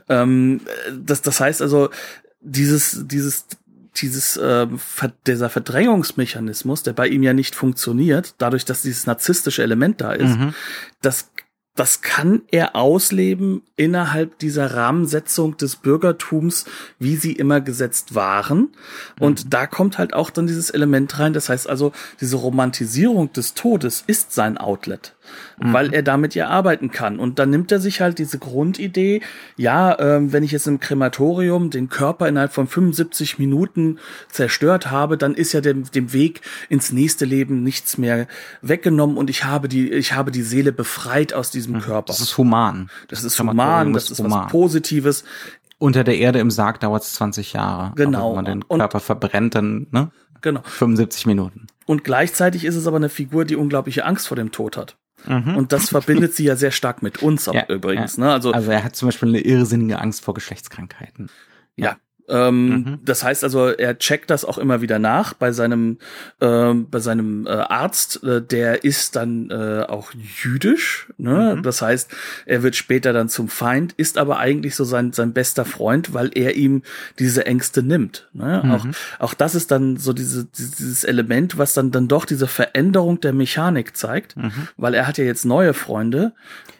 [0.09, 0.61] Ähm,
[0.93, 1.91] das, das heißt also,
[2.41, 3.47] dieses, dieses,
[3.97, 4.67] dieses, äh,
[5.27, 10.37] dieser Verdrängungsmechanismus, der bei ihm ja nicht funktioniert, dadurch, dass dieses narzisstische Element da ist,
[10.37, 10.55] mhm.
[11.03, 11.31] das
[11.79, 16.65] das kann er ausleben innerhalb dieser Rahmensetzung des Bürgertums,
[16.99, 18.71] wie sie immer gesetzt waren.
[19.21, 19.51] Und mhm.
[19.51, 21.35] da kommt halt auch dann dieses Element rein.
[21.35, 25.15] Das heißt also, diese Romantisierung des Todes ist sein Outlet
[25.61, 25.73] mhm.
[25.73, 27.19] weil er damit ja arbeiten kann.
[27.19, 29.23] Und dann nimmt er sich halt diese Grundidee,
[29.57, 33.99] ja, ähm, wenn ich jetzt im Krematorium den Körper innerhalb von 75 Minuten
[34.29, 38.27] zerstört habe, dann ist ja dem, dem Weg ins nächste Leben nichts mehr
[38.63, 41.81] weggenommen und ich habe die, ich habe die Seele befreit aus diesem mhm.
[41.81, 42.07] Körper.
[42.07, 42.91] Das ist human.
[43.09, 44.45] Das, das ist human, das ist human.
[44.45, 45.25] was Positives.
[45.79, 47.93] Unter der Erde im Sarg dauert es 20 Jahre.
[47.95, 48.19] Genau.
[48.19, 50.11] Aber wenn man den Körper und, verbrennt, dann, ne?
[50.41, 50.61] Genau.
[50.65, 51.67] 75 Minuten.
[51.87, 54.97] Und gleichzeitig ist es aber eine Figur, die unglaubliche Angst vor dem Tod hat.
[55.27, 55.57] Mhm.
[55.57, 58.17] Und das verbindet sie ja sehr stark mit uns ja, übrigens.
[58.17, 58.25] Ja.
[58.25, 58.33] Ne?
[58.33, 61.31] Also, also er hat zum Beispiel eine irrsinnige Angst vor Geschlechtskrankheiten.
[61.77, 61.97] Ja,
[62.29, 62.99] ähm, mhm.
[63.05, 65.99] Das heißt also, er checkt das auch immer wieder nach bei seinem
[66.41, 68.23] äh, bei seinem äh, Arzt.
[68.23, 71.09] Äh, der ist dann äh, auch jüdisch.
[71.17, 71.57] Ne?
[71.57, 71.63] Mhm.
[71.63, 72.11] Das heißt,
[72.47, 76.31] er wird später dann zum Feind, ist aber eigentlich so sein sein bester Freund, weil
[76.35, 76.83] er ihm
[77.19, 78.29] diese Ängste nimmt.
[78.33, 78.63] Ne?
[78.65, 78.71] Mhm.
[78.73, 78.87] Auch
[79.19, 83.33] auch das ist dann so diese dieses Element, was dann dann doch diese Veränderung der
[83.33, 84.69] Mechanik zeigt, mhm.
[84.77, 86.33] weil er hat ja jetzt neue Freunde,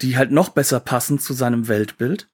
[0.03, 2.29] die halt noch besser passen zu seinem Weltbild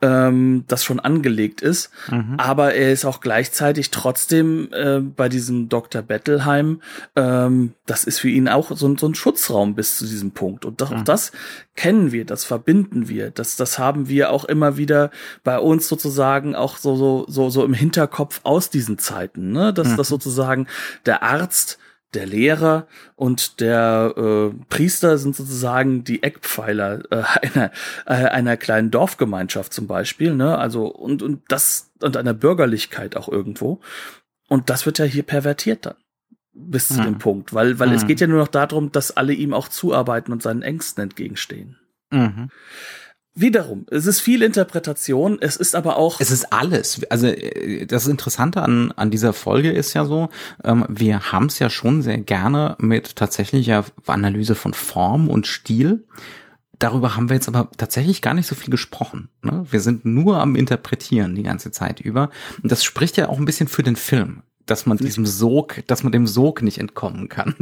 [0.00, 1.90] ähm, das schon angelegt ist.
[2.10, 2.34] Mhm.
[2.38, 6.02] Aber er ist auch gleichzeitig trotzdem äh, bei diesem Dr.
[6.02, 6.80] Bettelheim,
[7.16, 10.64] ähm, das ist für ihn auch so, so ein Schutzraum bis zu diesem Punkt.
[10.64, 11.04] Und auch mhm.
[11.04, 11.32] das
[11.74, 15.10] kennen wir, das verbinden wir, das, das haben wir auch immer wieder
[15.44, 19.72] bei uns sozusagen auch so, so, so, so im Hinterkopf aus diesen Zeiten, ne?
[19.72, 19.96] dass mhm.
[19.96, 20.66] das sozusagen
[21.06, 21.78] der Arzt
[22.14, 22.86] der Lehrer
[23.16, 27.70] und der äh, Priester sind sozusagen die Eckpfeiler äh, einer,
[28.06, 30.58] äh, einer kleinen Dorfgemeinschaft zum Beispiel, ne?
[30.58, 33.80] Also und und das und einer Bürgerlichkeit auch irgendwo.
[34.48, 35.96] Und das wird ja hier pervertiert dann
[36.52, 37.18] bis zu dem mhm.
[37.18, 37.94] Punkt, weil weil mhm.
[37.94, 41.76] es geht ja nur noch darum, dass alle ihm auch zuarbeiten und seinen Ängsten entgegenstehen.
[42.10, 42.50] Mhm.
[43.40, 46.20] Wiederum, es ist viel Interpretation, es ist aber auch.
[46.20, 47.00] Es ist alles.
[47.08, 50.28] Also äh, das Interessante an, an dieser Folge ist ja so,
[50.64, 56.04] ähm, wir haben es ja schon sehr gerne mit tatsächlicher Analyse von Form und Stil.
[56.80, 59.28] Darüber haben wir jetzt aber tatsächlich gar nicht so viel gesprochen.
[59.42, 59.64] Ne?
[59.70, 62.30] Wir sind nur am Interpretieren die ganze Zeit über.
[62.62, 66.02] Und das spricht ja auch ein bisschen für den Film dass man diesem Sog, dass
[66.02, 67.54] man dem Sog nicht entkommen kann.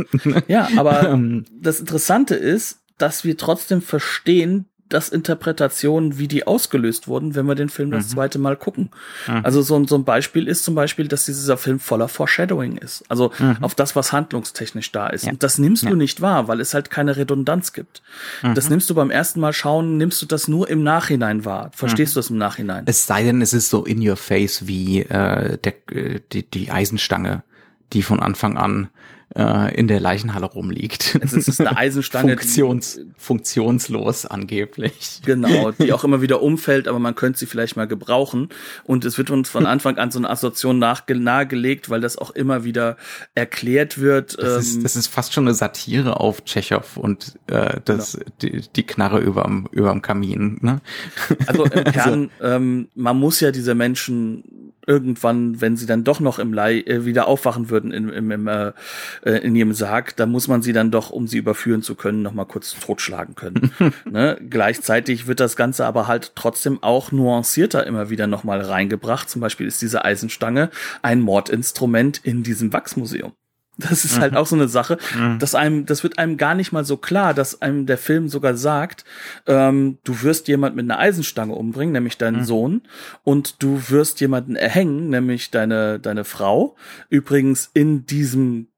[0.48, 1.44] Ja, aber ähm.
[1.52, 7.54] das Interessante ist, dass wir trotzdem verstehen, das Interpretationen, wie die ausgelöst wurden, wenn wir
[7.54, 8.10] den Film das mhm.
[8.10, 8.90] zweite Mal gucken.
[9.26, 9.40] Mhm.
[9.42, 13.04] Also so, so, ein Beispiel ist zum Beispiel, dass dieser Film voller Foreshadowing ist.
[13.08, 13.58] Also mhm.
[13.62, 15.24] auf das, was handlungstechnisch da ist.
[15.24, 15.32] Ja.
[15.32, 15.90] Und das nimmst ja.
[15.90, 18.02] du nicht wahr, weil es halt keine Redundanz gibt.
[18.54, 18.70] Das mhm.
[18.70, 21.70] nimmst du beim ersten Mal schauen, nimmst du das nur im Nachhinein wahr.
[21.74, 22.14] Verstehst mhm.
[22.14, 22.84] du das im Nachhinein?
[22.86, 26.70] Es sei denn, es ist so in your face wie äh, der, äh, die, die
[26.70, 27.42] Eisenstange,
[27.92, 28.88] die von Anfang an
[29.34, 31.18] äh, in der Leichenhalle rumliegt.
[31.20, 32.36] Es ist eine Eisenstange.
[32.36, 35.20] Funktions, funktionslos angeblich.
[35.24, 38.48] Genau, die auch immer wieder umfällt, aber man könnte sie vielleicht mal gebrauchen.
[38.84, 42.64] Und es wird uns von Anfang an so eine Assoziation nahegelegt, weil das auch immer
[42.64, 42.96] wieder
[43.34, 44.38] erklärt wird.
[44.38, 48.30] Das, ähm, ist, das ist fast schon eine Satire auf Tschechow und äh, das, genau.
[48.42, 50.58] die, die Knarre überm, überm Kamin.
[50.62, 50.80] Ne?
[51.46, 56.20] Also im Kern, also, ähm, man muss ja diese Menschen irgendwann, wenn sie dann doch
[56.20, 58.72] noch im Leih äh, wieder aufwachen würden im, im, im, äh,
[59.24, 62.22] äh in ihrem Sarg, dann muss man sie dann doch, um sie überführen zu können,
[62.22, 63.72] noch mal kurz totschlagen können.
[64.04, 64.38] ne?
[64.48, 69.28] Gleichzeitig wird das Ganze aber halt trotzdem auch nuancierter immer wieder noch mal reingebracht.
[69.28, 70.70] Zum Beispiel ist diese Eisenstange
[71.02, 73.32] ein Mordinstrument in diesem Wachsmuseum.
[73.78, 74.36] Das ist halt mhm.
[74.36, 75.38] halt auch so eine Sache, mhm.
[75.38, 78.56] dass einem, das wird einem gar nicht mal so klar, dass einem der Film sogar
[78.56, 79.04] sagt,
[79.46, 82.44] ähm, du wirst jemand mit einer Eisenstange umbringen, nämlich deinen mhm.
[82.44, 82.82] Sohn,
[83.22, 86.76] und du wirst jemanden erhängen, nämlich deine, deine Frau.
[87.10, 88.68] Übrigens in diesem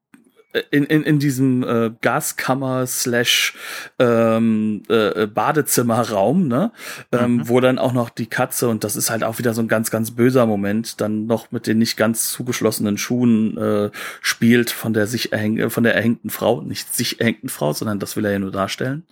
[0.70, 3.54] in, in, in diesem äh, Gaskammer slash
[3.98, 6.72] ähm, äh, Badezimmerraum, ne?
[7.12, 7.48] Ähm, mhm.
[7.48, 9.90] wo dann auch noch die Katze, und das ist halt auch wieder so ein ganz,
[9.90, 13.90] ganz böser Moment, dann noch mit den nicht ganz zugeschlossenen Schuhen äh,
[14.22, 18.16] spielt von der sich erhäng von der erhängten Frau, nicht sich erhängten Frau, sondern das
[18.16, 19.06] will er ja nur darstellen.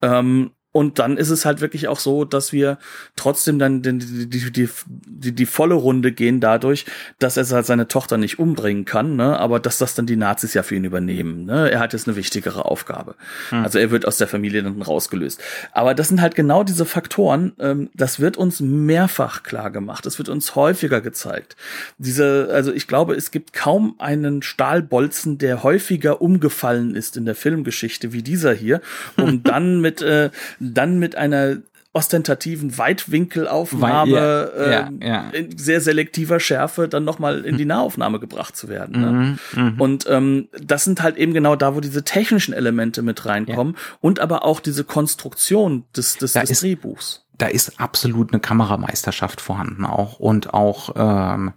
[0.00, 2.78] Ähm, und dann ist es halt wirklich auch so, dass wir
[3.14, 3.98] trotzdem dann die,
[4.28, 6.86] die, die, die, die volle Runde gehen dadurch,
[7.18, 9.38] dass er halt seine Tochter nicht umbringen kann, ne?
[9.38, 11.44] aber dass das dann die Nazis ja für ihn übernehmen.
[11.44, 11.70] Ne?
[11.70, 13.16] Er hat jetzt eine wichtigere Aufgabe.
[13.50, 13.62] Hm.
[13.62, 15.42] Also er wird aus der Familie dann rausgelöst.
[15.72, 20.16] Aber das sind halt genau diese Faktoren, ähm, das wird uns mehrfach klar gemacht, das
[20.16, 21.54] wird uns häufiger gezeigt.
[21.98, 27.34] Diese, also ich glaube, es gibt kaum einen Stahlbolzen, der häufiger umgefallen ist in der
[27.34, 28.80] Filmgeschichte wie dieser hier,
[29.18, 30.30] um dann mit äh,
[30.62, 31.58] dann mit einer
[31.94, 38.18] ostentativen Weitwinkelaufnahme Weit, ja, äh, ja, in sehr selektiver Schärfe dann nochmal in die Nahaufnahme
[38.18, 39.00] gebracht zu werden.
[39.00, 39.38] Ne?
[39.54, 43.26] Mhm, mhm, und ähm, das sind halt eben genau da, wo diese technischen Elemente mit
[43.26, 43.96] reinkommen ja.
[44.00, 47.26] und aber auch diese Konstruktion des, des, des ist, Drehbuchs.
[47.36, 51.52] Da ist absolut eine Kamerameisterschaft vorhanden auch und auch ähm,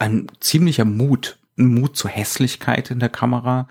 [0.00, 3.68] ein ziemlicher Mut Mut zur Hässlichkeit in der Kamera.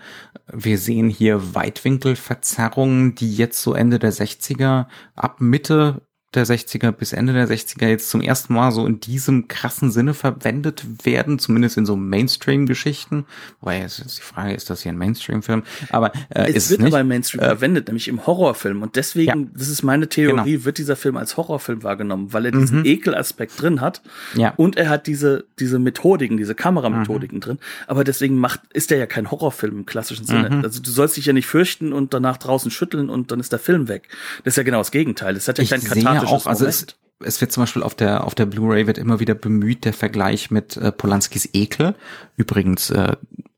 [0.52, 6.02] Wir sehen hier Weitwinkelverzerrungen, die jetzt so Ende der 60er, ab Mitte
[6.34, 10.14] der 60er bis Ende der 60er jetzt zum ersten Mal so in diesem krassen Sinne
[10.14, 13.26] verwendet werden, zumindest in so Mainstream-Geschichten.
[13.60, 15.62] Wobei jetzt ist die Frage, ist das hier ein Mainstream-Film?
[15.90, 16.92] Aber äh, es ist wird nicht.
[16.92, 18.82] aber im Mainstream äh, verwendet, nämlich im Horrorfilm.
[18.82, 19.48] Und deswegen, ja.
[19.54, 20.64] das ist meine Theorie, genau.
[20.64, 22.86] wird dieser Film als Horrorfilm wahrgenommen, weil er diesen mhm.
[22.86, 24.02] Ekelaspekt drin hat.
[24.34, 24.52] Ja.
[24.56, 27.42] Und er hat diese diese Methodiken, diese Kameramethodiken mhm.
[27.42, 27.58] drin.
[27.86, 30.50] Aber deswegen macht ist der ja kein Horrorfilm im klassischen Sinne.
[30.50, 30.64] Mhm.
[30.64, 33.58] Also du sollst dich ja nicht fürchten und danach draußen schütteln und dann ist der
[33.58, 34.08] Film weg.
[34.44, 35.36] Das ist ja genau das Gegenteil.
[35.36, 36.86] Es hat ja kein kathartisches auch, also es,
[37.20, 40.50] es wird zum Beispiel auf der auf der Blu-ray wird immer wieder bemüht der Vergleich
[40.50, 41.94] mit äh, Polanskis Ekel.
[42.36, 43.16] Übrigens, äh,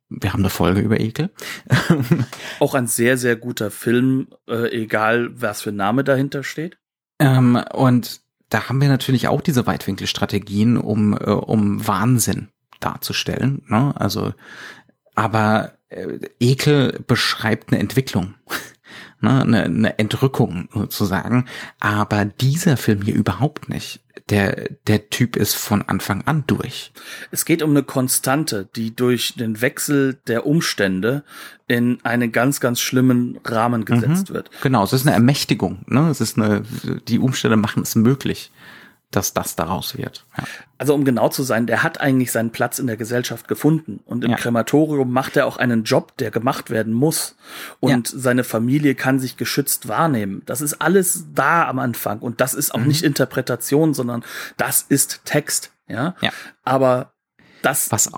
[0.08, 1.30] wir haben eine Folge über Ekel.
[2.60, 6.78] auch ein sehr sehr guter Film, äh, egal was für Name dahinter steht.
[7.18, 12.48] Ähm, und da haben wir natürlich auch diese Weitwinkelstrategien, um äh, um Wahnsinn
[12.80, 13.62] darzustellen.
[13.68, 13.92] Ne?
[13.96, 14.34] Also,
[15.14, 18.34] aber äh, Ekel beschreibt eine Entwicklung
[19.26, 21.46] ne, eine, eine Entrückung sozusagen.
[21.80, 24.00] Aber dieser Film hier überhaupt nicht.
[24.30, 26.90] Der, der Typ ist von Anfang an durch.
[27.30, 31.22] Es geht um eine Konstante, die durch den Wechsel der Umstände
[31.68, 34.50] in einen ganz, ganz schlimmen Rahmen gesetzt mhm, wird.
[34.62, 35.84] Genau, es ist eine Ermächtigung.
[35.86, 36.08] Ne?
[36.10, 36.62] Es ist eine,
[37.06, 38.50] die Umstände machen es möglich
[39.16, 40.26] dass das daraus wird.
[40.36, 40.44] Ja.
[40.78, 44.24] Also um genau zu sein, der hat eigentlich seinen Platz in der Gesellschaft gefunden und
[44.24, 44.36] im ja.
[44.36, 47.36] Krematorium macht er auch einen Job, der gemacht werden muss
[47.80, 48.18] und ja.
[48.18, 50.42] seine Familie kann sich geschützt wahrnehmen.
[50.44, 52.88] Das ist alles da am Anfang und das ist auch mhm.
[52.88, 54.22] nicht Interpretation, sondern
[54.58, 56.14] das ist Text, ja.
[56.20, 56.30] ja.
[56.62, 57.14] Aber
[57.62, 58.10] das, Was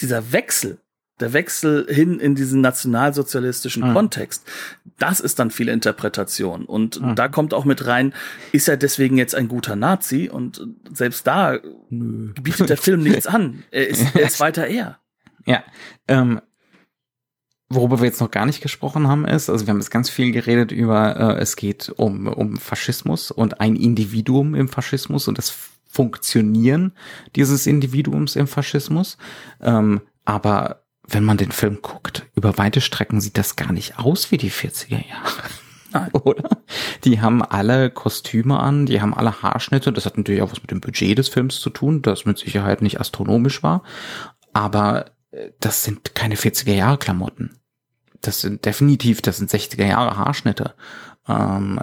[0.00, 0.80] dieser Wechsel
[1.20, 3.94] der Wechsel hin in diesen nationalsozialistischen mhm.
[3.94, 4.44] Kontext,
[4.98, 6.64] das ist dann viel Interpretation.
[6.64, 7.14] Und mhm.
[7.14, 8.12] da kommt auch mit rein,
[8.52, 10.28] ist er deswegen jetzt ein guter Nazi?
[10.28, 11.58] Und selbst da
[11.90, 12.32] Nö.
[12.40, 13.62] bietet der Film nichts an.
[13.70, 14.98] Er ist, er ist weiter er.
[15.46, 15.62] Ja.
[16.08, 16.40] Ähm,
[17.68, 20.32] worüber wir jetzt noch gar nicht gesprochen haben, ist, also wir haben jetzt ganz viel
[20.32, 25.54] geredet über, äh, es geht um, um Faschismus und ein Individuum im Faschismus und das
[25.88, 26.92] Funktionieren
[27.36, 29.16] dieses Individuums im Faschismus.
[29.62, 34.30] Ähm, aber wenn man den Film guckt, über weite Strecken sieht das gar nicht aus
[34.30, 36.10] wie die 40er Jahre.
[36.24, 36.62] Oder?
[37.04, 39.92] Die haben alle Kostüme an, die haben alle Haarschnitte.
[39.92, 42.82] Das hat natürlich auch was mit dem Budget des Films zu tun, das mit Sicherheit
[42.82, 43.82] nicht astronomisch war.
[44.52, 47.58] Aber äh, das sind keine 40er Jahre Klamotten.
[48.20, 50.74] Das sind definitiv, das sind 60er Jahre Haarschnitte.
[51.28, 51.80] Ähm,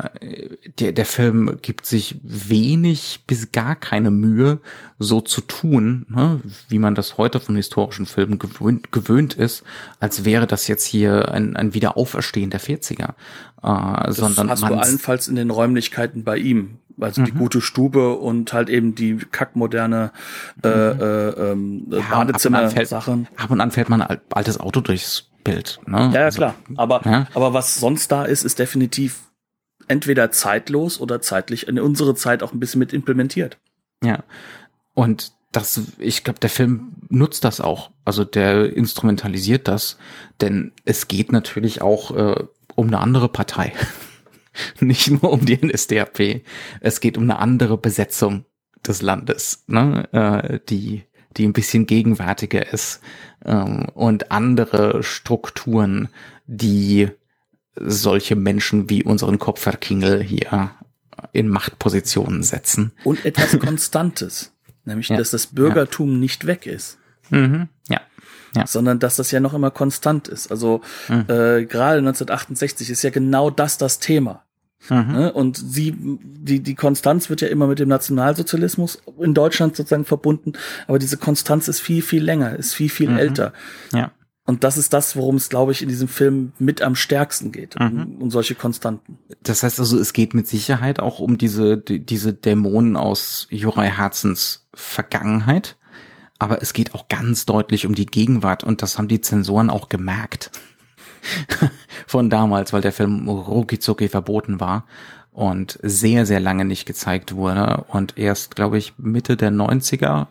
[0.79, 4.59] der, der Film gibt sich wenig bis gar keine Mühe,
[4.99, 6.39] so zu tun, ne,
[6.69, 9.63] wie man das heute von historischen Filmen gewöhnt, gewöhnt ist,
[9.99, 13.09] als wäre das jetzt hier ein, ein Wiederauferstehen der 40er.
[13.61, 16.79] Äh, das sondern hast du allenfalls in den Räumlichkeiten bei ihm.
[17.01, 17.25] Also mhm.
[17.25, 20.11] die gute Stube und halt eben die kackmoderne
[20.63, 21.01] äh, mhm.
[21.01, 23.27] äh, ähm, ja, Badezimmer-Sachen.
[23.35, 25.79] Ab, ab, und an fällt man ein altes Auto durchs Bild.
[25.85, 26.11] Ne?
[26.13, 26.55] Ja, ja also, klar.
[26.75, 27.27] Aber, ja?
[27.33, 29.21] aber was sonst da ist, ist definitiv
[29.88, 33.57] entweder zeitlos oder zeitlich in unsere Zeit auch ein bisschen mit implementiert.
[34.03, 34.23] Ja.
[34.93, 37.91] Und das, ich glaube, der Film nutzt das auch.
[38.05, 39.97] Also der instrumentalisiert das,
[40.41, 42.43] denn es geht natürlich auch äh,
[42.75, 43.73] um eine andere Partei.
[44.79, 46.43] Nicht nur um die NSDAP.
[46.81, 48.45] Es geht um eine andere Besetzung
[48.86, 50.07] des Landes, ne?
[50.11, 51.03] äh, die,
[51.38, 52.99] die ein bisschen gegenwärtiger ist
[53.45, 56.09] ähm, und andere Strukturen,
[56.45, 57.09] die
[57.76, 60.71] solche Menschen wie unseren Kopferkingel hier
[61.32, 62.91] in Machtpositionen setzen.
[63.03, 64.51] Und etwas Konstantes.
[64.86, 65.17] Nämlich, ja.
[65.17, 66.17] dass das Bürgertum ja.
[66.17, 66.97] nicht weg ist.
[67.30, 67.69] Mhm.
[67.88, 68.01] Ja.
[68.55, 68.67] Ja.
[68.67, 70.51] sondern dass das ja noch immer konstant ist.
[70.51, 71.21] Also mhm.
[71.21, 74.43] äh, gerade 1968 ist ja genau das das Thema.
[74.89, 75.11] Mhm.
[75.11, 75.34] Ne?
[75.34, 80.53] Und sie, die, die Konstanz wird ja immer mit dem Nationalsozialismus in Deutschland sozusagen verbunden,
[80.88, 83.17] aber diese Konstanz ist viel, viel länger, ist viel, viel mhm.
[83.17, 83.53] älter.
[83.91, 84.11] Ja.
[84.45, 87.79] Und das ist das, worum es, glaube ich, in diesem Film mit am stärksten geht,
[87.79, 87.85] mhm.
[87.85, 89.17] um, um, solche Konstanten.
[89.41, 93.89] Das heißt also, es geht mit Sicherheit auch um diese, die, diese Dämonen aus Juraj
[93.89, 95.77] Herzens Vergangenheit,
[96.39, 99.87] aber es geht auch ganz deutlich um die Gegenwart und das haben die Zensoren auch
[99.87, 100.51] gemerkt.
[102.07, 104.85] Von damals, weil der Film rucki verboten war
[105.31, 110.27] und sehr, sehr lange nicht gezeigt wurde und erst, glaube ich, Mitte der 90er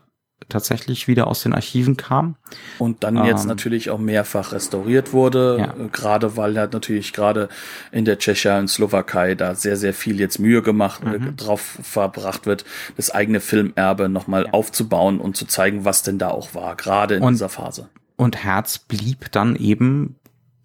[0.48, 2.36] tatsächlich wieder aus den Archiven kam.
[2.78, 5.84] Und dann jetzt ähm, natürlich auch mehrfach restauriert wurde, ja.
[5.84, 7.48] Äh, gerade weil halt natürlich gerade
[7.90, 11.36] in der Tschechei und Slowakei da sehr, sehr viel jetzt Mühe gemacht, äh, mhm.
[11.36, 12.64] drauf verbracht wird,
[12.96, 14.52] das eigene Filmerbe nochmal ja.
[14.52, 17.88] aufzubauen und zu zeigen, was denn da auch war, gerade in und, dieser Phase.
[18.16, 20.16] Und Herz blieb dann eben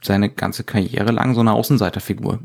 [0.02, 2.40] seine ganze Karriere lang so eine Außenseiterfigur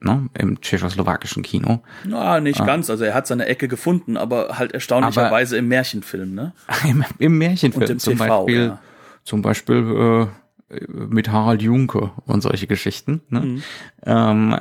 [0.00, 1.82] ne, im tschechoslowakischen Kino.
[2.04, 2.90] Na, nicht äh, ganz.
[2.90, 6.52] Also er hat seine Ecke gefunden, aber halt erstaunlicherweise aber im Märchenfilm, ne?
[6.88, 8.66] Im, im Märchenfilm im zum TV, Beispiel.
[8.66, 8.78] Ja.
[9.24, 10.28] Zum Beispiel
[10.68, 13.22] äh, mit Harald Junke und solche Geschichten.
[13.28, 13.40] Ne?
[13.40, 13.62] Mhm.
[14.04, 14.56] Ähm,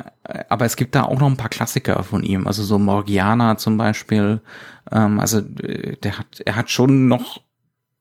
[0.49, 3.77] aber es gibt da auch noch ein paar Klassiker von ihm, also so Morgiana zum
[3.77, 4.41] Beispiel.
[4.91, 7.41] Ähm, also äh, der hat, er hat schon noch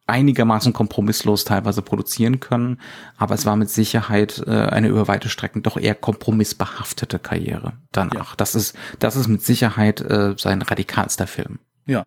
[0.06, 2.80] einigermaßen kompromisslos teilweise produzieren können,
[3.16, 8.30] aber es war mit Sicherheit äh, eine über weite Strecken doch eher kompromissbehaftete Karriere danach.
[8.30, 8.36] Ja.
[8.36, 11.58] Das ist das ist mit Sicherheit äh, sein radikalster Film.
[11.86, 12.04] Ja.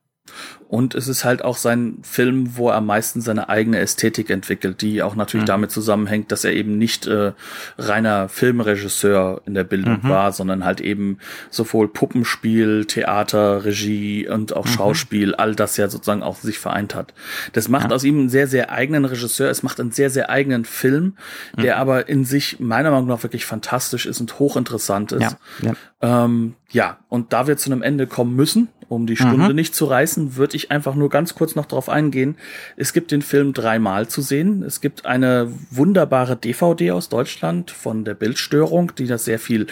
[0.67, 4.81] Und es ist halt auch sein Film, wo er am meisten seine eigene Ästhetik entwickelt,
[4.81, 5.47] die auch natürlich mhm.
[5.47, 7.31] damit zusammenhängt, dass er eben nicht äh,
[7.77, 10.09] reiner Filmregisseur in der Bildung mhm.
[10.09, 11.19] war, sondern halt eben
[11.49, 14.69] sowohl Puppenspiel, Theater, Regie und auch mhm.
[14.69, 17.13] Schauspiel, all das ja sozusagen auch sich vereint hat.
[17.53, 17.95] Das macht ja.
[17.95, 19.49] aus ihm einen sehr, sehr eigenen Regisseur.
[19.49, 21.15] Es macht einen sehr, sehr eigenen Film,
[21.57, 21.81] der mhm.
[21.81, 25.21] aber in sich meiner Meinung nach wirklich fantastisch ist und hochinteressant ist.
[25.21, 26.25] Ja, ja.
[26.25, 29.55] Ähm, ja, und da wir zu einem Ende kommen müssen, um die Stunde mhm.
[29.55, 32.35] nicht zu reißen, würde ich einfach nur ganz kurz noch darauf eingehen.
[32.77, 34.63] Es gibt den Film dreimal zu sehen.
[34.63, 39.67] Es gibt eine wunderbare DVD aus Deutschland von der Bildstörung, die da sehr viel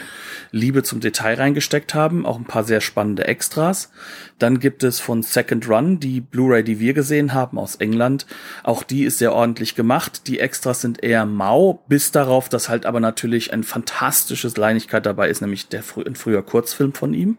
[0.52, 3.92] Liebe zum Detail reingesteckt haben, auch ein paar sehr spannende Extras.
[4.38, 8.26] Dann gibt es von Second Run die Blu-ray, die wir gesehen haben aus England.
[8.64, 10.28] Auch die ist sehr ordentlich gemacht.
[10.28, 15.30] Die Extras sind eher mau, bis darauf, dass halt aber natürlich ein fantastisches Leinigkeit dabei
[15.30, 17.38] ist, nämlich der frü ein früher Kurzfilm von ihm.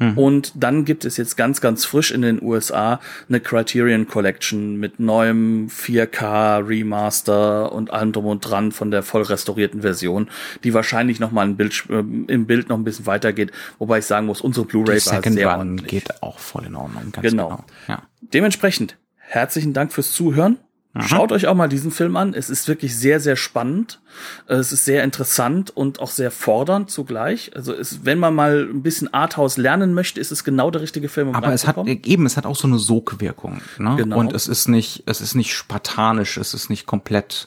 [0.00, 0.18] Mhm.
[0.18, 4.98] Und dann gibt es jetzt ganz, ganz frisch in den USA eine Criterion Collection mit
[4.98, 10.28] neuem 4K Remaster und allem drum und dran von der voll restaurierten Version,
[10.64, 13.52] die wahrscheinlich noch mal ein Bild, äh, im Bild noch ein bisschen weitergeht.
[13.78, 15.88] Wobei ich sagen muss, unsere Blu-ray war sehr Run ordentlich.
[15.88, 17.12] geht auch voll in Ordnung.
[17.20, 17.48] genau.
[17.48, 17.64] genau.
[17.86, 18.02] Ja.
[18.22, 20.58] Dementsprechend herzlichen Dank fürs Zuhören.
[20.92, 21.06] Aha.
[21.06, 22.34] Schaut euch auch mal diesen Film an.
[22.34, 24.00] Es ist wirklich sehr, sehr spannend.
[24.48, 27.54] Es ist sehr interessant und auch sehr fordernd zugleich.
[27.54, 31.08] Also es, wenn man mal ein bisschen Arthouse lernen möchte, ist es genau der richtige
[31.08, 31.28] Film.
[31.28, 33.60] Um Aber es hat eben, es hat auch so eine Sogwirkung.
[33.78, 33.94] Ne?
[33.98, 34.18] Genau.
[34.18, 37.46] Und es ist nicht, es ist nicht spartanisch, es ist nicht komplett.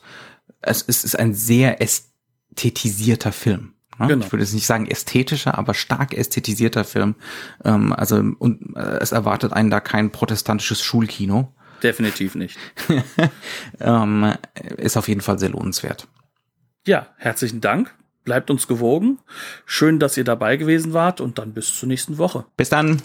[0.62, 3.74] Es ist, es ist ein sehr ästhetisierter Film.
[4.00, 4.08] Ne?
[4.08, 4.26] Genau.
[4.26, 7.16] Ich würde jetzt nicht sagen ästhetischer, aber stark ästhetisierter Film.
[7.66, 11.54] Ähm, also und äh, es erwartet einen da kein protestantisches Schulkino
[11.84, 12.58] Definitiv nicht.
[13.80, 14.34] ähm,
[14.78, 16.08] ist auf jeden Fall sehr lohnenswert.
[16.88, 17.94] Ja, herzlichen Dank.
[18.24, 19.20] Bleibt uns gewogen.
[19.66, 22.46] Schön, dass ihr dabei gewesen wart und dann bis zur nächsten Woche.
[22.56, 23.02] Bis dann.